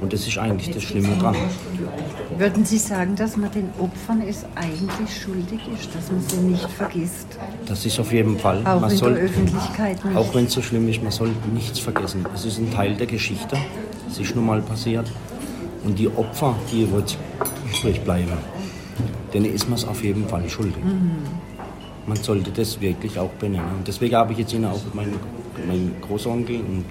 [0.00, 1.36] Und das ist eigentlich das Schlimme dran.
[2.36, 6.70] Würden Sie sagen, dass man den Opfern es eigentlich schuldig ist, dass man sie nicht
[6.70, 7.26] vergisst?
[7.66, 8.64] Das ist auf jeden Fall.
[8.64, 10.16] Auch man in soll, der Öffentlichkeit nicht.
[10.16, 12.24] Auch wenn es so schlimm ist, man soll nichts vergessen.
[12.34, 13.56] Es ist ein Teil der Geschichte.
[14.08, 15.10] Es ist nun mal passiert.
[15.84, 17.16] Und die Opfer, die wird
[17.72, 18.38] übrig bleiben,
[19.34, 20.84] denen ist man es auf jeden Fall schuldig.
[20.84, 21.48] Mhm
[22.08, 23.70] man sollte das wirklich auch benennen.
[23.78, 25.14] Und deswegen habe ich jetzt Ihnen auch meinen,
[25.66, 26.84] meinen Großonkel und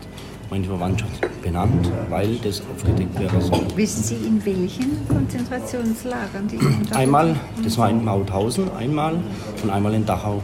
[0.49, 3.65] meine Verwandtschaft benannt, weil das aufgedeckt werden soll.
[3.75, 9.15] Wissen Sie, in welchen Konzentrationslagern die Einmal, das war in Mauthausen, einmal
[9.63, 10.41] und einmal in Dachau.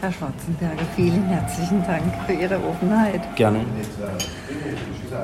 [0.00, 3.22] Herr Schwarzenberger, vielen herzlichen Dank für Ihre Offenheit.
[3.36, 3.60] Gerne.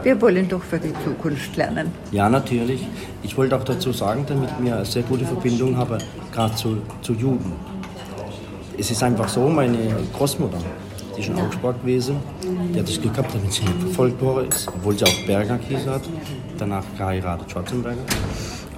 [0.02, 1.90] Wir wollen doch für die Zukunft lernen.
[2.12, 2.86] Ja, natürlich.
[3.22, 5.98] Ich wollte auch dazu sagen, damit wir eine sehr gute Verbindung haben,
[6.32, 7.52] gerade zu, zu Juden.
[8.78, 9.76] Es ist einfach so, meine
[10.16, 10.56] Großmutter,
[11.20, 12.16] die ist in Augsburg gewesen,
[12.74, 15.58] die hat das Glück gehabt, damit sie nicht verfolgt worden ist, obwohl sie auch Berger
[15.58, 16.02] Kies hat,
[16.58, 18.00] danach geheiratet, Schwarzenberger.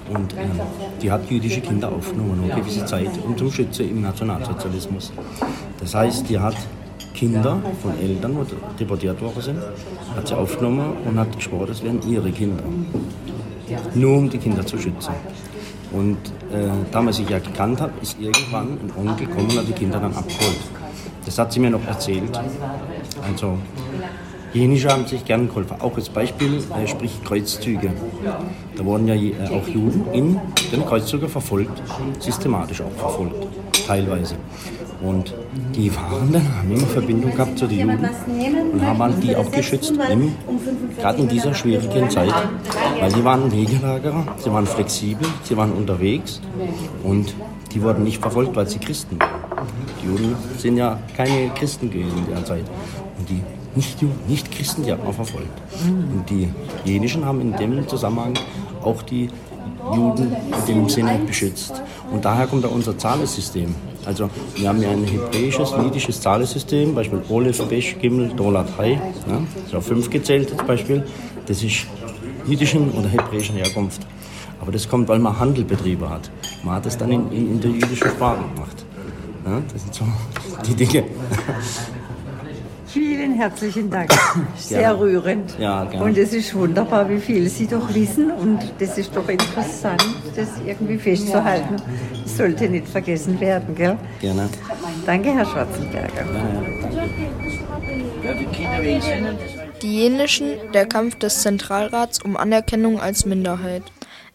[0.09, 0.59] Und ähm,
[1.01, 5.13] die hat jüdische Kinder aufgenommen, eine gewisse Zeit, um zu schützen im Nationalsozialismus.
[5.79, 6.55] Das heißt, die hat
[7.13, 9.59] Kinder von Eltern, die deportiert worden sind,
[10.15, 12.63] hat sie aufgenommen und hat geschworen, das wären ihre Kinder.
[13.95, 15.13] Nur um die Kinder zu schützen.
[15.93, 16.17] Und
[16.51, 19.73] äh, da man sich ja gekannt hat, ist irgendwann ein Onkel gekommen und hat die
[19.73, 20.82] Kinder dann abgeholt.
[21.25, 22.39] Das hat sie mir noch erzählt.
[23.27, 23.57] Also
[24.53, 25.77] Jenische haben sich gern geholfen.
[25.81, 27.91] Auch als Beispiel, äh, sprich Kreuzzüge.
[28.75, 30.39] Da wurden ja äh, auch Juden in
[30.71, 31.81] den Kreuzzügen verfolgt,
[32.19, 33.47] systematisch auch verfolgt,
[33.87, 34.35] teilweise.
[35.01, 35.33] Und
[35.75, 38.09] die waren dann, haben immer Verbindung gehabt zu den Juden
[38.73, 40.35] und haben die auch geschützt, im,
[40.99, 42.33] gerade in dieser schwierigen Zeit.
[42.99, 46.39] Weil sie waren Wegelagerer, sie waren flexibel, sie waren unterwegs
[47.03, 47.33] und
[47.73, 49.42] die wurden nicht verfolgt, weil sie Christen waren.
[50.01, 52.65] Die Juden sind ja keine Christen gewesen in der Zeit.
[53.17, 53.41] Und die
[53.75, 53.97] nicht,
[54.27, 55.61] nicht Christen, die hat man verfolgt.
[55.85, 56.49] Und die
[56.85, 58.33] Jenischen haben in dem Zusammenhang
[58.83, 59.29] auch die
[59.95, 60.35] Juden
[60.67, 61.81] in dem Sinne beschützt.
[62.11, 63.73] Und daher kommt auch unser Zahlensystem.
[64.05, 68.99] Also wir haben ja ein hebräisches, jüdisches Zahlensystem, Beispiel Olef, Besh, Gimel, Dolat, Hai.
[69.65, 71.03] Ist auf fünf gezählt als Beispiel.
[71.45, 71.87] Das ist
[72.45, 74.01] jüdischen oder hebräischen Herkunft.
[74.61, 76.29] Aber das kommt, weil man Handelbetriebe hat.
[76.63, 78.85] Man hat es dann in, in, in der jüdischen Sprache gemacht.
[79.45, 80.05] Ja, das sind so
[80.65, 81.03] die Dinge.
[82.85, 84.13] Vielen herzlichen Dank.
[84.55, 84.99] Sehr gerne.
[84.99, 85.57] rührend.
[85.57, 86.05] Ja, gerne.
[86.05, 88.29] Und es ist wunderbar, wie viel Sie doch wissen.
[88.29, 90.03] Und das ist doch interessant,
[90.35, 91.77] das irgendwie festzuhalten.
[92.23, 93.97] Das sollte nicht vergessen werden, gell?
[94.21, 94.47] Gerne.
[95.07, 96.25] Danke, Herr Schwarzenberger.
[99.81, 103.83] Die Jenischen, der Kampf des Zentralrats um Anerkennung als Minderheit.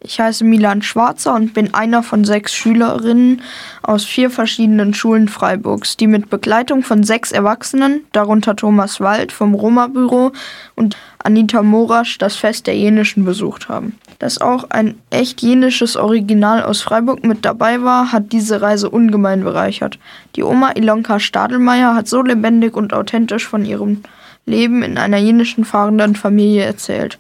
[0.01, 3.43] Ich heiße Milan Schwarzer und bin einer von sechs Schülerinnen
[3.83, 9.55] aus vier verschiedenen Schulen Freiburgs, die mit Begleitung von sechs Erwachsenen, darunter Thomas Wald vom
[9.55, 10.31] Roma-Büro
[10.77, 13.99] und Anita Morasch, das Fest der Jenischen besucht haben.
[14.21, 19.43] Dass auch ein echt jenisches Original aus Freiburg mit dabei war, hat diese Reise ungemein
[19.43, 19.99] bereichert.
[20.37, 24.03] Die Oma Ilonka Stadelmeier hat so lebendig und authentisch von ihrem
[24.47, 27.19] Leben in einer jenischen fahrenden Familie erzählt.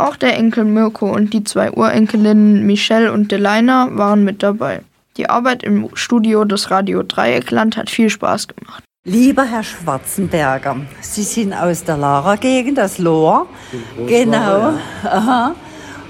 [0.00, 4.80] Auch der Enkel Mirko und die zwei Urenkelinnen Michelle und Delaina waren mit dabei.
[5.18, 8.82] Die Arbeit im Studio des Radio Dreieckland hat viel Spaß gemacht.
[9.04, 13.46] Lieber Herr Schwarzenberger, Sie sind aus der Lara-Gegend, aus Lohr.
[14.06, 14.72] Genau.
[15.04, 15.54] Aha.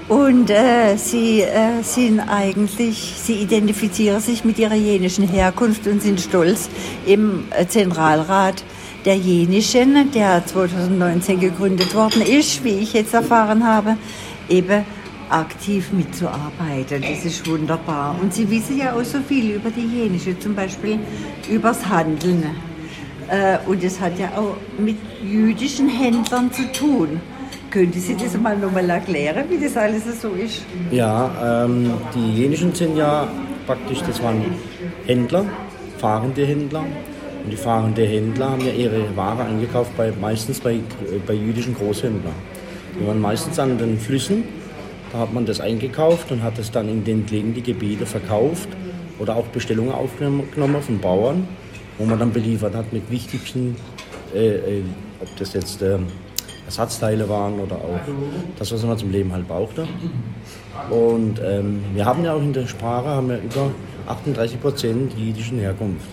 [0.07, 6.21] Und äh, Sie äh, sind eigentlich, Sie identifizieren sich mit Ihrer jenischen Herkunft und sind
[6.21, 6.69] stolz
[7.05, 8.63] im äh, Zentralrat
[9.05, 13.97] der Jenischen, der 2019 gegründet worden ist, wie ich jetzt erfahren habe,
[14.49, 14.85] eben
[15.29, 17.01] aktiv mitzuarbeiten.
[17.01, 18.15] Das ist wunderbar.
[18.21, 20.99] Und Sie wissen ja auch so viel über die Jenische, zum Beispiel
[21.49, 22.43] übers Handeln.
[23.29, 27.21] Äh, und es hat ja auch mit jüdischen Händlern zu tun.
[27.69, 30.63] Könnte Sie das mal nochmal erklären, wie das alles so ist?
[30.91, 33.29] Ja, ähm, die Jenischen sind ja
[33.65, 34.43] praktisch, das waren
[35.05, 35.45] Händler,
[35.97, 36.83] fahrende Händler,
[37.43, 40.79] und die fahrenden Händler haben ja ihre Ware eingekauft, bei, meistens bei,
[41.25, 42.33] bei jüdischen Großhändlern.
[42.99, 44.43] Die waren meistens an den Flüssen,
[45.11, 48.69] da hat man das eingekauft und hat es dann in den entlegenen Gebiete verkauft
[49.19, 51.47] oder auch Bestellungen aufgenommen von Bauern,
[51.97, 53.75] wo man dann beliefert hat mit wichtigsten,
[54.33, 54.83] äh, äh,
[55.19, 55.97] ob das jetzt äh,
[56.65, 57.99] Ersatzteile waren oder auch
[58.57, 59.87] das, was man zum Leben halt brauchte.
[60.89, 63.71] Und ähm, wir haben ja auch in der Sprache haben wir über
[64.07, 66.07] 38 Prozent jüdischen Herkunft.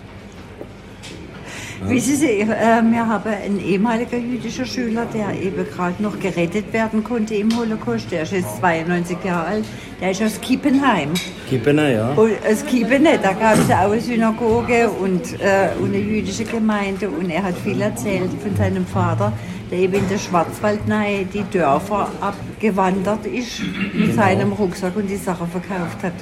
[1.80, 7.04] Wissen Sie, äh, wir haben einen ehemaligen jüdischen Schüler, der eben gerade noch gerettet werden
[7.04, 8.10] konnte im Holocaust.
[8.10, 9.64] Der ist jetzt 92 Jahre alt.
[10.00, 11.10] Der ist aus Kiepenheim.
[11.48, 12.10] Kiepenheim, ja.
[12.10, 17.08] Und aus Kiepenheim, da gab es auch eine Synagoge und, äh, und eine jüdische Gemeinde.
[17.08, 19.32] Und er hat viel erzählt von seinem Vater,
[19.70, 23.60] der eben in der Schwarzwaldnähe die Dörfer abgewandert ist
[23.94, 24.14] mit genau.
[24.14, 26.14] seinem Rucksack und die Sachen verkauft hat.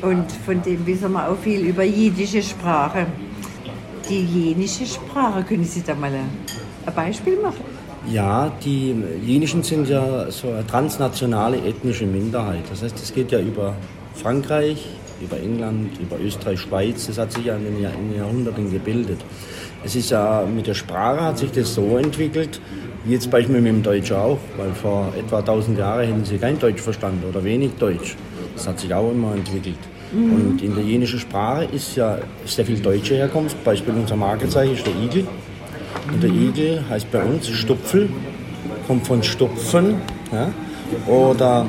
[0.00, 3.06] Und von dem wissen wir auch viel über jüdische Sprache
[4.08, 5.42] die jenische Sprache.
[5.42, 7.64] Können Sie da mal ein Beispiel machen?
[8.10, 12.62] Ja, die Jenischen sind ja so eine transnationale ethnische Minderheit.
[12.70, 13.74] Das heißt, es geht ja über
[14.14, 14.86] Frankreich,
[15.20, 17.06] über England, über Österreich, Schweiz.
[17.08, 19.18] Das hat sich ja in den, Jahrhunderten gebildet.
[19.84, 22.60] Es ist ja mit der Sprache hat sich das so entwickelt,
[23.04, 26.58] wie jetzt beispielsweise mit dem Deutsch auch, weil vor etwa 1000 Jahren hätten sie kein
[26.58, 28.16] Deutsch verstanden oder wenig Deutsch.
[28.54, 29.78] Das hat sich auch immer entwickelt.
[30.16, 30.32] Mhm.
[30.32, 33.62] Und in der jenischen Sprache ist ja sehr viel deutsche Herkunft.
[33.64, 35.26] Beispiel unser Markezeichen ist der Igel.
[36.12, 38.08] Und der Igel heißt bei uns Stupfel,
[38.86, 39.96] kommt von Stupfen.
[40.32, 40.50] Ja?
[41.12, 41.66] Oder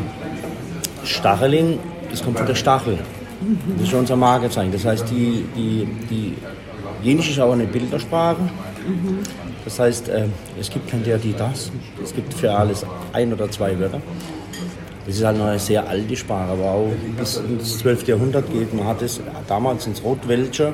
[1.04, 1.80] Stacheling,
[2.10, 3.00] das kommt von der Stachel.
[3.78, 4.72] Das ist unser Markezeichen.
[4.72, 6.34] Das heißt, die, die, die
[7.04, 8.50] Jenisch ist auch eine Bildersprache.
[9.64, 10.26] Das heißt, äh,
[10.60, 11.72] es gibt kein der, die, das.
[12.04, 14.02] Es gibt für alles ein oder zwei Wörter.
[15.08, 18.10] Das ist halt eine sehr alte Sprache, aber auch bis ins 12.
[18.10, 18.74] Jahrhundert geht.
[18.74, 20.74] Man hat es damals ins Rotwelscher,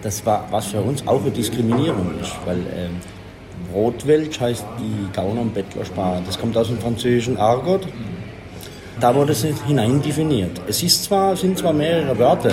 [0.00, 5.42] das war was für uns auch eine Diskriminierung ist, weil äh, Rotwelsch heißt die Gauner-
[5.42, 6.22] und Bettlersprache.
[6.24, 7.86] Das kommt aus dem französischen Argot.
[9.00, 10.60] Da wurde es hinein definiert.
[10.66, 12.52] Es ist zwar, sind zwar mehrere Wörter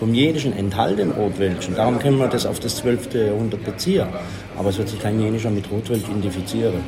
[0.00, 3.14] vom Jenischen enthalten im Rotwelschen, darum können wir das auf das 12.
[3.14, 4.06] Jahrhundert beziehen,
[4.56, 6.82] aber es wird sich kein Jenischer mit Rotwelsch identifizieren.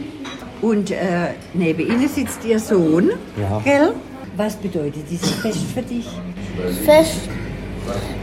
[0.63, 0.97] Und äh,
[1.55, 3.61] neben Ihnen sitzt Ihr Sohn, ja.
[3.65, 3.93] gell?
[4.37, 6.07] Was bedeutet dieses Fest für dich?
[6.85, 7.29] Fest?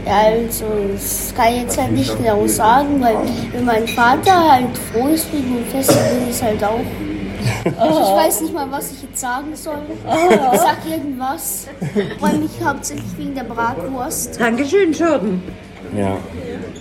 [0.06, 3.16] Ja, also, das kann ich jetzt halt nicht genau sagen, weil
[3.52, 6.80] wenn mein Vater halt froh ist wegen dem Fest, dann bin ich halt auch.
[7.64, 8.00] Oh.
[8.02, 9.82] Ich weiß nicht mal, was ich jetzt sagen soll.
[10.52, 11.68] Ich sag irgendwas.
[11.94, 14.40] Ich freue mich hauptsächlich wegen der Bratwurst.
[14.40, 15.42] Dankeschön, Jordan.
[15.96, 16.16] Ja.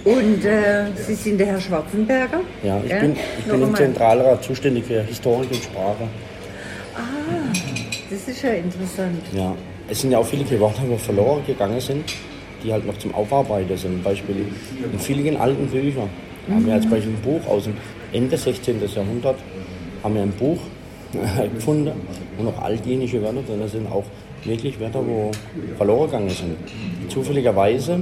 [0.06, 2.42] Und äh, Sie sind der Herr Schwarzenberger?
[2.62, 3.00] Ja, ich ja?
[3.00, 6.08] bin, ich bin im Zentralrat zuständig für Historik und Sprache.
[6.96, 7.54] Ah,
[8.10, 9.22] das ist ja interessant.
[9.34, 9.56] Ja,
[9.88, 10.58] es sind ja auch viele die
[10.98, 12.04] verloren gegangen sind,
[12.64, 14.04] die halt noch zum Aufarbeiten sind.
[14.04, 14.46] Beispiel
[14.92, 16.10] in vielen alten Büchern.
[16.48, 16.54] Mhm.
[16.54, 17.76] Haben wir als Beispiel ein Buch aus dem
[18.12, 18.82] Ende 16.
[18.94, 19.38] Jahrhundert,
[20.04, 20.60] haben wir ein Buch
[21.54, 21.92] gefunden,
[22.38, 24.04] wo noch altjenische Wörter drin sind, auch
[24.44, 25.32] wirklich Wörter, wo
[25.78, 26.58] verloren gegangen sind.
[27.10, 28.02] Zufälligerweise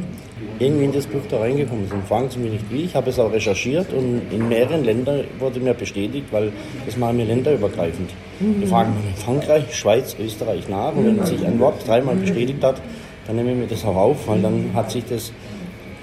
[0.59, 2.05] irgendwie in das Buch da reingekommen sind.
[2.07, 5.59] Fragen Sie mich nicht wie, ich habe es auch recherchiert und in mehreren Ländern wurde
[5.59, 6.51] mir bestätigt, weil
[6.85, 8.09] das machen wir länderübergreifend.
[8.39, 12.81] Wir fragen in Frankreich, Schweiz, Österreich nach und wenn sich ein Wort dreimal bestätigt hat,
[13.27, 15.31] dann nehmen wir das auch auf, weil dann hat sich das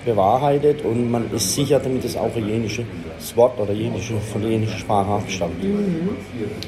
[0.09, 2.87] bewahrheitet und man ist sicher, damit es auch ein jenisches
[3.35, 5.63] Wort oder jenische, von der jenischen Sprache abstammt.
[5.63, 6.17] Mhm.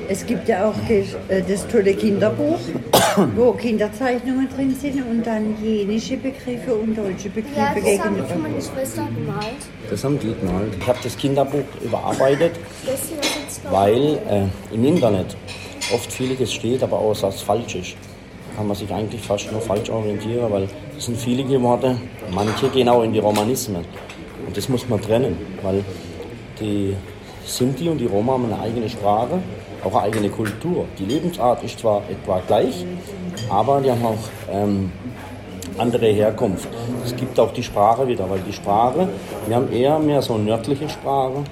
[0.09, 2.59] Es gibt ja auch äh, das tolle Kinderbuch,
[3.37, 8.27] wo Kinderzeichnungen drin sind und dann jenische Begriffe und deutsche Begriffe ja, das gegenüber.
[8.29, 9.63] Das meine Schwester gemalt.
[9.89, 10.73] Das haben die gemalt.
[10.79, 12.53] Ich habe das Kinderbuch überarbeitet,
[13.71, 15.37] weil äh, im Internet
[15.95, 17.97] oft vieles steht, aber auch was falsch ist
[18.57, 20.69] kann man sich eigentlich fast nur falsch orientieren, weil
[21.01, 21.97] sind viele Worte,
[22.31, 23.85] manche gehen auch in die Romanismen.
[24.47, 25.85] Und das muss man trennen, weil
[26.61, 26.95] die
[27.45, 29.41] Sinti und die Roma haben eine eigene Sprache,
[29.83, 30.85] auch eine eigene Kultur.
[30.99, 32.85] Die Lebensart ist zwar etwa gleich,
[33.49, 34.93] aber die haben auch ähm,
[35.79, 36.69] andere Herkunft.
[37.05, 39.09] Es gibt auch die Sprache wieder, weil die Sprache,
[39.47, 41.45] wir haben eher mehr so nördliche Sprache,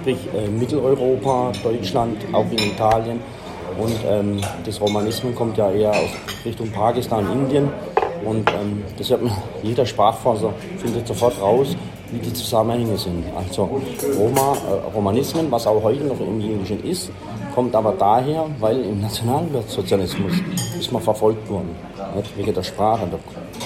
[0.00, 3.20] sprich äh, Mitteleuropa, Deutschland, auch in Italien
[3.78, 6.10] und ähm, das Romanismus kommt ja eher aus
[6.44, 7.68] Richtung Pakistan, Indien.
[8.28, 9.22] Und ähm, deshalb
[9.62, 11.74] jeder Sprachforscher findet sofort raus,
[12.10, 13.24] wie die Zusammenhänge sind.
[13.34, 13.80] Also
[14.18, 17.10] Roma, äh, Romanismen, was auch heute noch im Jüdischen ist,
[17.54, 20.32] kommt aber daher, weil im Nationalsozialismus
[20.78, 21.74] ist man verfolgt worden.
[22.16, 22.36] Nicht?
[22.36, 23.08] Wegen der Sprache.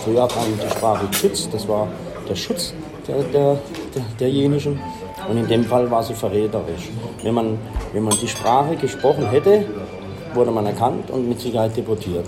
[0.04, 1.88] Früher hat man die Sprache geschützt, das war
[2.28, 2.72] der Schutz
[3.08, 3.58] der, der,
[3.94, 4.78] der, derjenigen.
[5.28, 6.88] Und in dem Fall war sie verräterisch.
[7.22, 7.58] Wenn man,
[7.92, 9.64] wenn man die Sprache gesprochen hätte,
[10.34, 12.26] wurde man erkannt und mit Sicherheit deportiert.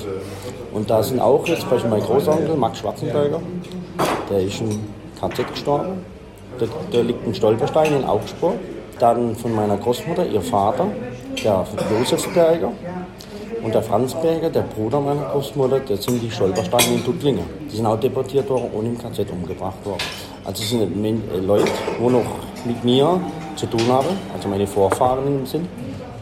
[0.75, 3.41] Und da sind auch jetzt zum Beispiel mein Großonkel Max Schwarzenberger,
[4.29, 4.81] der ist im
[5.20, 6.05] KZ gestorben.
[6.61, 8.55] Der, der liegt in Stolperstein in Augsburg.
[8.99, 10.87] Dann von meiner Großmutter, ihr Vater,
[11.43, 11.64] der
[11.97, 12.72] Josef Berger.
[13.62, 17.45] Und der Franz Berger, der Bruder meiner Großmutter, der sind die Stolpersteine in Duttlingen.
[17.70, 20.03] Die sind auch deportiert worden und im KZ umgebracht worden.
[20.45, 22.25] Also es sind äh, Leute, die noch
[22.66, 23.20] mit mir
[23.57, 25.66] zu tun haben, also meine Vorfahren sind.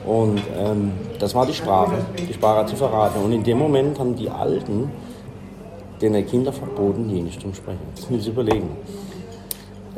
[0.07, 1.95] Und ähm, das war die Sprache.
[2.17, 3.23] Die Sprache sie verraten.
[3.23, 4.91] Und in dem Moment haben die Alten
[6.01, 7.81] den Kinder verboten, Jenisch zu sprechen.
[7.95, 8.69] Das müssen Sie überlegen.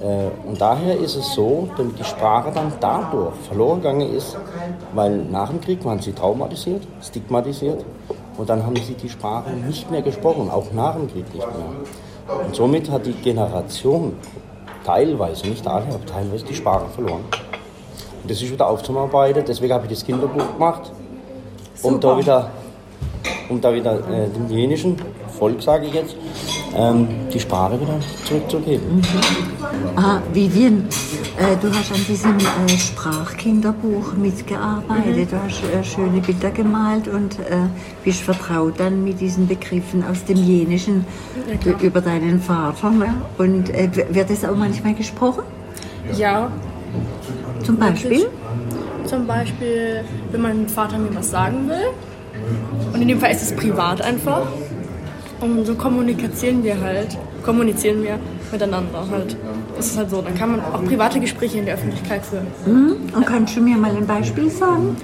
[0.00, 4.36] Äh, und daher ist es so, dass die Sprache dann dadurch verloren gegangen ist,
[4.92, 7.84] weil nach dem Krieg waren sie traumatisiert, stigmatisiert
[8.36, 12.38] und dann haben sie die Sprache nicht mehr gesprochen, auch nach dem Krieg nicht mehr.
[12.44, 14.14] Und somit hat die Generation
[14.84, 17.24] teilweise, nicht alle, aber teilweise die Sprache verloren.
[18.24, 19.44] Und das ist wieder aufzuarbeiten.
[19.46, 20.90] Deswegen habe ich das Kinderbuch gemacht,
[21.82, 22.50] um da wieder,
[23.50, 24.96] um da wieder äh, dem jenischen
[25.38, 26.16] Volk, sage ich jetzt,
[26.74, 28.96] ähm, die Sprache wieder zurückzugeben.
[28.96, 29.02] Mhm.
[29.96, 30.88] Ah, Vivian,
[31.36, 35.30] äh, du hast an diesem äh, Sprachkinderbuch mitgearbeitet.
[35.30, 35.30] Mhm.
[35.30, 37.68] Du hast äh, schöne Bilder gemalt und äh,
[38.04, 41.04] bist vertraut dann mit diesen Begriffen aus dem Jenischen
[41.62, 42.88] ja, über deinen Vater.
[42.88, 43.12] Ne?
[43.36, 45.42] Und äh, wird das auch manchmal gesprochen?
[46.16, 46.50] Ja,
[47.64, 48.26] zum Beispiel?
[49.06, 51.88] Zum Beispiel, wenn mein Vater mir was sagen will.
[52.92, 54.46] Und in dem Fall ist es privat einfach.
[55.40, 58.18] Und so kommunizieren wir halt, kommunizieren wir
[58.52, 59.36] miteinander halt.
[59.76, 60.22] Das ist halt so.
[60.22, 62.46] Dann kann man auch private Gespräche in der Öffentlichkeit führen.
[62.66, 62.96] Mhm.
[63.14, 64.96] Und kannst du mir mal ein Beispiel sagen?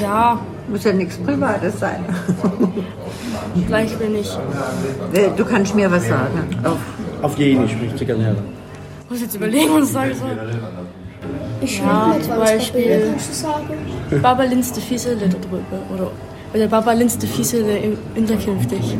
[0.00, 0.40] Ja.
[0.68, 2.04] Muss ja nichts Privates sein.
[3.70, 4.38] Beispiel nicht.
[5.12, 6.48] Äh, du kannst mir was sagen.
[6.64, 6.78] Auf,
[7.22, 8.36] Auf jeden spricht sie gerne.
[9.04, 10.38] Ich muss jetzt überlegen, was ich sagen soll.
[11.62, 13.14] Ich ja, zum Beispiel
[14.22, 15.60] Baba linste Fiesele da drüber.
[15.94, 16.10] Oder,
[16.52, 18.96] oder Baba linste Fiesele interkünftig.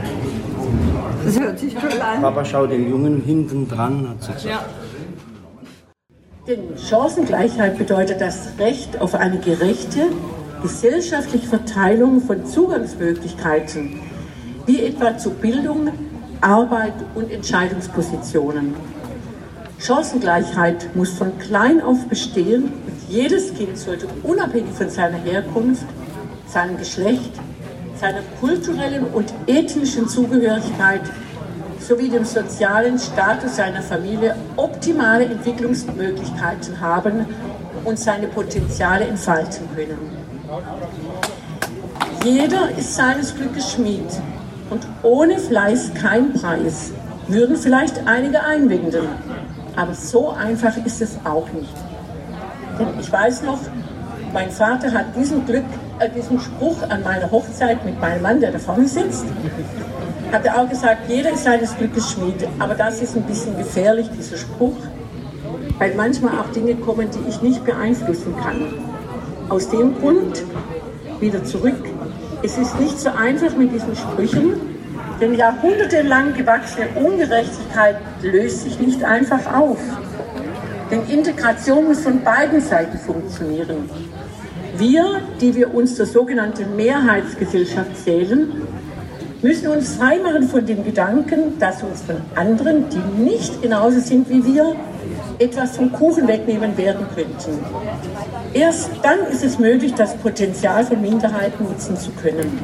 [1.24, 2.22] Das hört sich toll an.
[2.22, 4.08] Baba schaut den Jungen hinten dran.
[4.08, 4.64] Hat sich ja.
[6.46, 10.08] Denn Chancengleichheit bedeutet das Recht auf eine gerechte
[10.62, 14.00] gesellschaftliche Verteilung von Zugangsmöglichkeiten,
[14.66, 15.90] wie etwa zu Bildung,
[16.40, 18.74] Arbeit und Entscheidungspositionen.
[19.82, 25.84] Chancengleichheit muss von klein auf bestehen und jedes Kind sollte unabhängig von seiner Herkunft,
[26.46, 27.32] seinem Geschlecht,
[28.00, 31.00] seiner kulturellen und ethnischen Zugehörigkeit
[31.80, 37.26] sowie dem sozialen Status seiner Familie optimale Entwicklungsmöglichkeiten haben
[37.84, 39.98] und seine Potenziale entfalten können.
[42.24, 44.06] Jeder ist seines Glückes Schmied
[44.70, 46.92] und ohne Fleiß kein Preis,
[47.26, 49.08] würden vielleicht einige einwenden.
[49.76, 51.74] Aber so einfach ist es auch nicht.
[52.78, 53.58] Denn ich weiß noch,
[54.32, 55.64] mein Vater hat diesen, Glück,
[55.98, 59.24] äh, diesen Spruch an meiner Hochzeit mit meinem Mann, der da vorne sitzt,
[60.30, 62.46] hat er auch gesagt, jeder ist seines Glückes Schmied.
[62.58, 64.76] Aber das ist ein bisschen gefährlich, dieser Spruch,
[65.78, 68.74] weil manchmal auch Dinge kommen, die ich nicht beeinflussen kann.
[69.48, 70.42] Aus dem Grund,
[71.20, 71.84] wieder zurück,
[72.42, 74.71] es ist nicht so einfach mit diesen Sprüchen,
[75.22, 79.78] denn jahrhundertelang gewachsene Ungerechtigkeit löst sich nicht einfach auf.
[80.90, 83.88] Denn Integration muss von beiden Seiten funktionieren.
[84.76, 88.62] Wir, die wir uns zur sogenannten Mehrheitsgesellschaft zählen,
[89.42, 94.44] müssen uns freimachen von dem Gedanken, dass uns von anderen, die nicht genauso sind wie
[94.44, 94.74] wir,
[95.38, 97.64] etwas vom Kuchen wegnehmen werden könnten.
[98.54, 102.58] Erst dann ist es möglich, das Potenzial von Minderheiten nutzen zu können.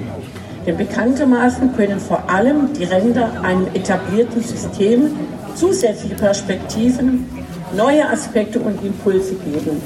[0.69, 5.13] Denn bekanntermaßen können vor allem die Ränder einem etablierten System
[5.55, 7.27] zusätzliche Perspektiven,
[7.75, 9.81] neue Aspekte und Impulse geben,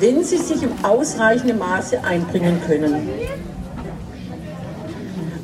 [0.00, 3.10] wenn sie sich im ausreichenden Maße einbringen können.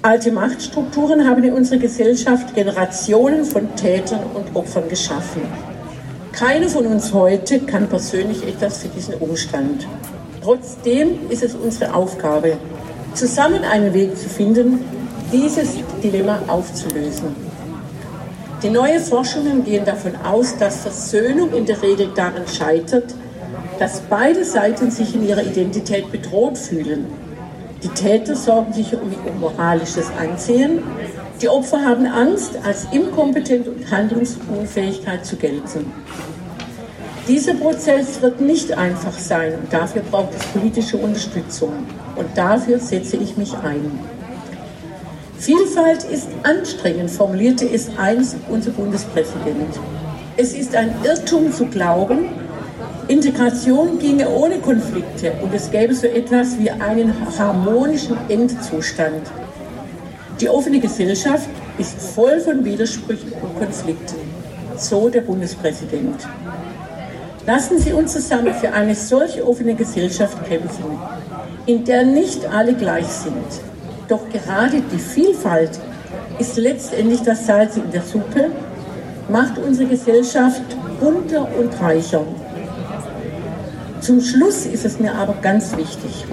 [0.03, 5.43] Alte Machtstrukturen haben in unserer Gesellschaft Generationen von Tätern und Opfern geschaffen.
[6.33, 9.87] Keiner von uns heute kann persönlich etwas für diesen Umstand.
[10.43, 12.59] Trotzdem ist es unsere Aufgabe,
[13.19, 14.85] zusammen einen Weg zu finden,
[15.33, 15.71] dieses
[16.03, 17.35] Dilemma aufzulösen.
[18.63, 23.15] Die neuen Forschungen gehen davon aus, dass Versöhnung in der Regel daran scheitert,
[23.79, 27.07] dass beide Seiten sich in ihrer Identität bedroht fühlen.
[27.83, 30.83] Die Täter sorgen sich um ihr moralisches Ansehen,
[31.41, 35.93] die Opfer haben Angst, als inkompetent und Handlungsunfähigkeit zu gelten.
[37.29, 41.75] Dieser Prozess wird nicht einfach sein dafür braucht es politische Unterstützung.
[42.17, 44.01] Und dafür setze ich mich ein.
[45.39, 49.79] Vielfalt ist anstrengend, formulierte es einst unser Bundespräsident.
[50.39, 52.31] Es ist ein Irrtum zu glauben,
[53.09, 59.23] Integration ginge ohne Konflikte und es gäbe so etwas wie einen harmonischen Endzustand.
[60.41, 64.17] Die offene Gesellschaft ist voll von Widersprüchen und Konflikten,
[64.77, 66.27] so der Bundespräsident.
[67.49, 70.85] Lassen Sie uns zusammen für eine solche offene Gesellschaft kämpfen,
[71.65, 73.63] in der nicht alle gleich sind.
[74.07, 75.71] Doch gerade die Vielfalt
[76.39, 78.51] ist letztendlich das Salz in der Suppe,
[79.31, 80.61] macht unsere Gesellschaft
[81.01, 82.21] bunter und reicher.
[84.03, 86.27] Zum Schluss ist es mir aber ganz wichtig,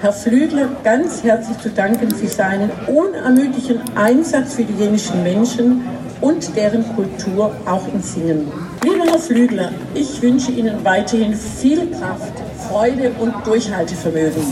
[0.00, 5.84] Herr Flügler ganz herzlich zu danken für seinen unermüdlichen Einsatz für die jenischen Menschen
[6.20, 8.50] und deren Kultur auch im Singen.
[8.82, 12.32] Lieber Herr Flügler, ich wünsche Ihnen weiterhin viel Kraft,
[12.68, 14.42] Freude und Durchhaltevermögen.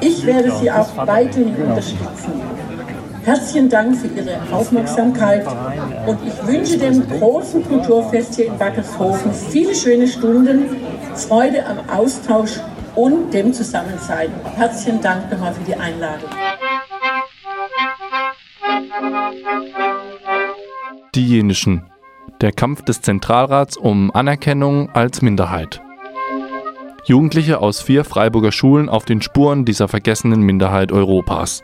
[0.00, 2.42] Ich werde Sie auch weiterhin unterstützen.
[3.24, 5.46] Herzlichen Dank für Ihre Aufmerksamkeit
[6.06, 10.76] und ich wünsche dem großen Kulturfest hier in Wackershofen viele schöne Stunden,
[11.14, 12.60] Freude am Austausch
[12.94, 14.28] und dem Zusammensein.
[14.56, 16.28] Herzlichen Dank nochmal für die Einladung.
[21.14, 21.82] Die Jenischen.
[22.40, 25.80] Der Kampf des Zentralrats um Anerkennung als Minderheit.
[27.04, 31.62] Jugendliche aus vier Freiburger Schulen auf den Spuren dieser vergessenen Minderheit Europas.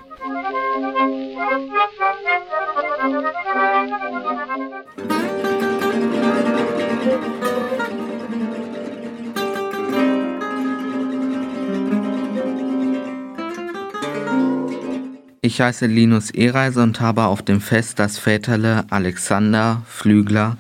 [15.50, 20.56] Ich heiße Linus Ereise und habe auf dem Fest das Väterle Alexander Flügler,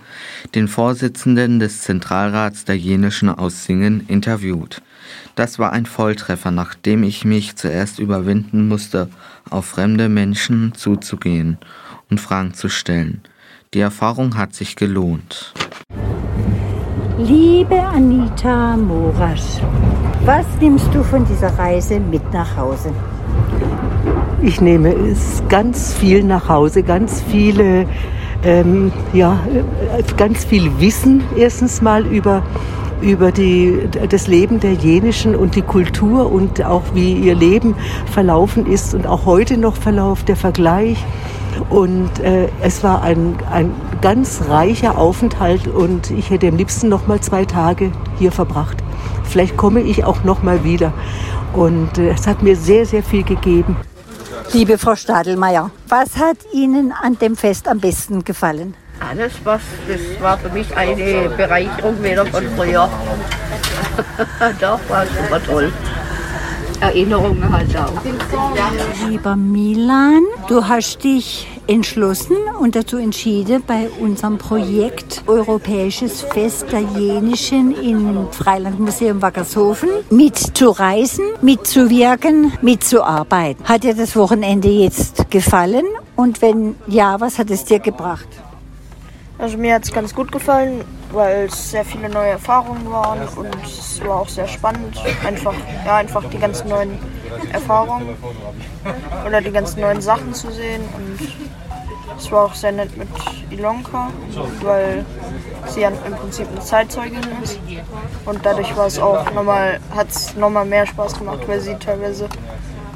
[0.56, 4.82] den Vorsitzenden des Zentralrats der Jenischen aus Singen, interviewt.
[5.36, 9.08] Das war ein Volltreffer, nachdem ich mich zuerst überwinden musste,
[9.48, 11.58] auf fremde Menschen zuzugehen
[12.10, 13.20] und Fragen zu stellen.
[13.72, 15.54] Die Erfahrung hat sich gelohnt.
[17.16, 19.60] Liebe Anita Morasch,
[20.24, 22.92] was nimmst du von dieser Reise mit nach Hause?
[24.42, 27.86] Ich nehme es ganz viel nach Hause, ganz viele,
[28.42, 29.38] ähm, ja,
[30.16, 32.42] ganz viel Wissen erstens mal über
[33.02, 37.74] über die, das Leben der Jenischen und die Kultur und auch wie ihr Leben
[38.12, 40.98] verlaufen ist und auch heute noch verläuft, der Vergleich.
[41.70, 43.72] Und äh, es war ein, ein
[44.02, 48.78] ganz reicher Aufenthalt und ich hätte am liebsten noch mal zwei Tage hier verbracht.
[49.24, 50.92] Vielleicht komme ich auch noch mal wieder.
[51.54, 53.76] Und äh, es hat mir sehr, sehr viel gegeben.
[54.52, 58.74] Liebe Frau Stadelmeier, was hat Ihnen an dem Fest am besten gefallen?
[58.98, 62.90] Alles was, das war für mich eine Bereicherung wieder von früher.
[64.60, 65.72] Doch, war super toll.
[66.80, 67.92] Erinnerungen halt auch.
[69.08, 76.80] Lieber Milan, du hast dich entschlossen und dazu entschieden, bei unserem Projekt Europäisches Fest der
[76.80, 83.64] Jenischen im Freilandmuseum Wackershofen mitzureisen, mitzuwirken, mitzuarbeiten.
[83.68, 85.84] Hat dir das Wochenende jetzt gefallen?
[86.16, 88.28] Und wenn ja, was hat es dir gebracht?
[89.38, 93.48] Also mir hat es ganz gut gefallen, weil es sehr viele neue Erfahrungen waren und
[93.64, 95.00] es war auch sehr spannend.
[95.24, 95.54] Einfach,
[95.86, 96.98] ja, einfach die ganzen neuen
[97.52, 98.16] Erfahrungen
[99.26, 100.82] oder die ganzen neuen Sachen zu sehen.
[100.94, 101.28] Und
[102.20, 103.08] es war auch sehr nett mit
[103.50, 104.10] Ilonka,
[104.62, 105.04] weil
[105.66, 107.58] sie ja im Prinzip eine Zeitzeugin ist.
[108.26, 112.28] Und dadurch war es auch nochmal, hat es nochmal mehr Spaß gemacht, weil sie teilweise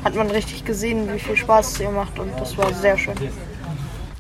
[0.05, 3.15] hat man richtig gesehen, wie viel Spaß es ihr macht und das war sehr schön.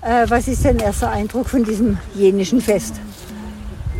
[0.01, 2.95] Äh, was ist dein erster Eindruck von diesem jenischen Fest?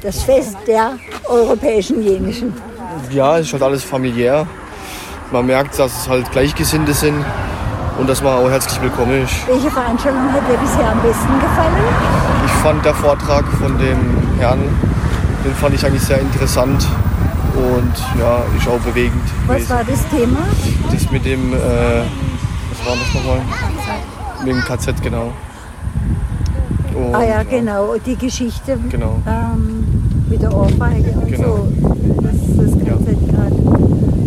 [0.03, 0.99] Das Fest der
[1.29, 2.55] europäischen Jenischen.
[3.11, 4.47] Ja, es ist halt alles familiär.
[5.31, 7.25] Man merkt, dass es halt Gleichgesinnte sind
[7.99, 9.27] und dass man auch herzlich willkommen.
[9.47, 11.75] Welche Veranstaltung hat dir bisher am besten gefallen?
[12.47, 13.99] Ich fand der Vortrag von dem
[14.39, 14.59] Herrn,
[15.45, 16.87] den fand ich eigentlich sehr interessant
[17.57, 19.23] und ja, ist auch bewegend.
[19.47, 19.71] Was gewesen.
[19.71, 20.39] war das Thema?
[20.91, 23.41] Das mit dem, äh, was war das nochmal?
[24.45, 25.33] Mit dem KZ, genau.
[26.95, 27.95] Und, ah ja, genau.
[28.05, 29.19] Die Geschichte Genau.
[29.27, 29.85] ähm,
[30.29, 31.57] mit der Ohrfeige und Genau.
[31.57, 31.69] so.
[32.23, 33.57] Das, das KZ gerade.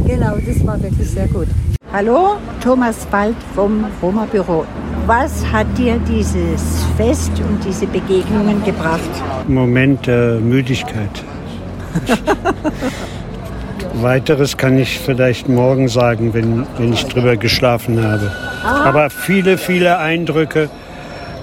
[0.05, 1.47] Genau, das war wirklich sehr gut.
[1.93, 4.65] Hallo, Thomas Wald vom Roma Büro.
[5.05, 8.99] Was hat dir dieses Fest und diese Begegnungen gebracht?
[9.47, 11.23] Moment der Müdigkeit.
[13.93, 18.33] Weiteres kann ich vielleicht morgen sagen, wenn, wenn ich drüber geschlafen habe.
[18.65, 18.83] Ah.
[18.83, 20.69] Aber viele, viele Eindrücke.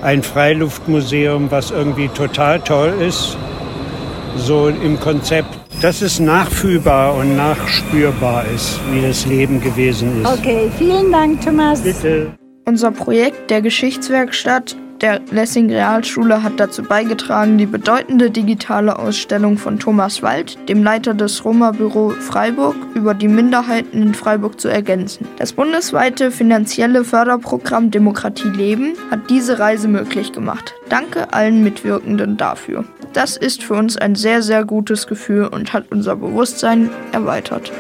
[0.03, 3.39] Ein Freiluftmuseum, was irgendwie total toll ist.
[4.37, 10.33] So im Konzept, dass es nachfühlbar und nachspürbar ist, wie das Leben gewesen ist.
[10.33, 11.83] Okay, vielen Dank, Thomas.
[11.83, 12.33] Bitte.
[12.65, 19.79] Unser Projekt der Geschichtswerkstatt der Lessing Realschule hat dazu beigetragen, die bedeutende digitale Ausstellung von
[19.79, 25.29] Thomas Wald, dem Leiter des Roma-Büro Freiburg, über die Minderheiten in Freiburg zu ergänzen.
[25.37, 30.73] Das bundesweite finanzielle Förderprogramm Demokratie Leben hat diese Reise möglich gemacht.
[30.89, 32.87] Danke allen Mitwirkenden dafür.
[33.13, 37.71] Das ist für uns ein sehr, sehr gutes Gefühl und hat unser Bewusstsein erweitert.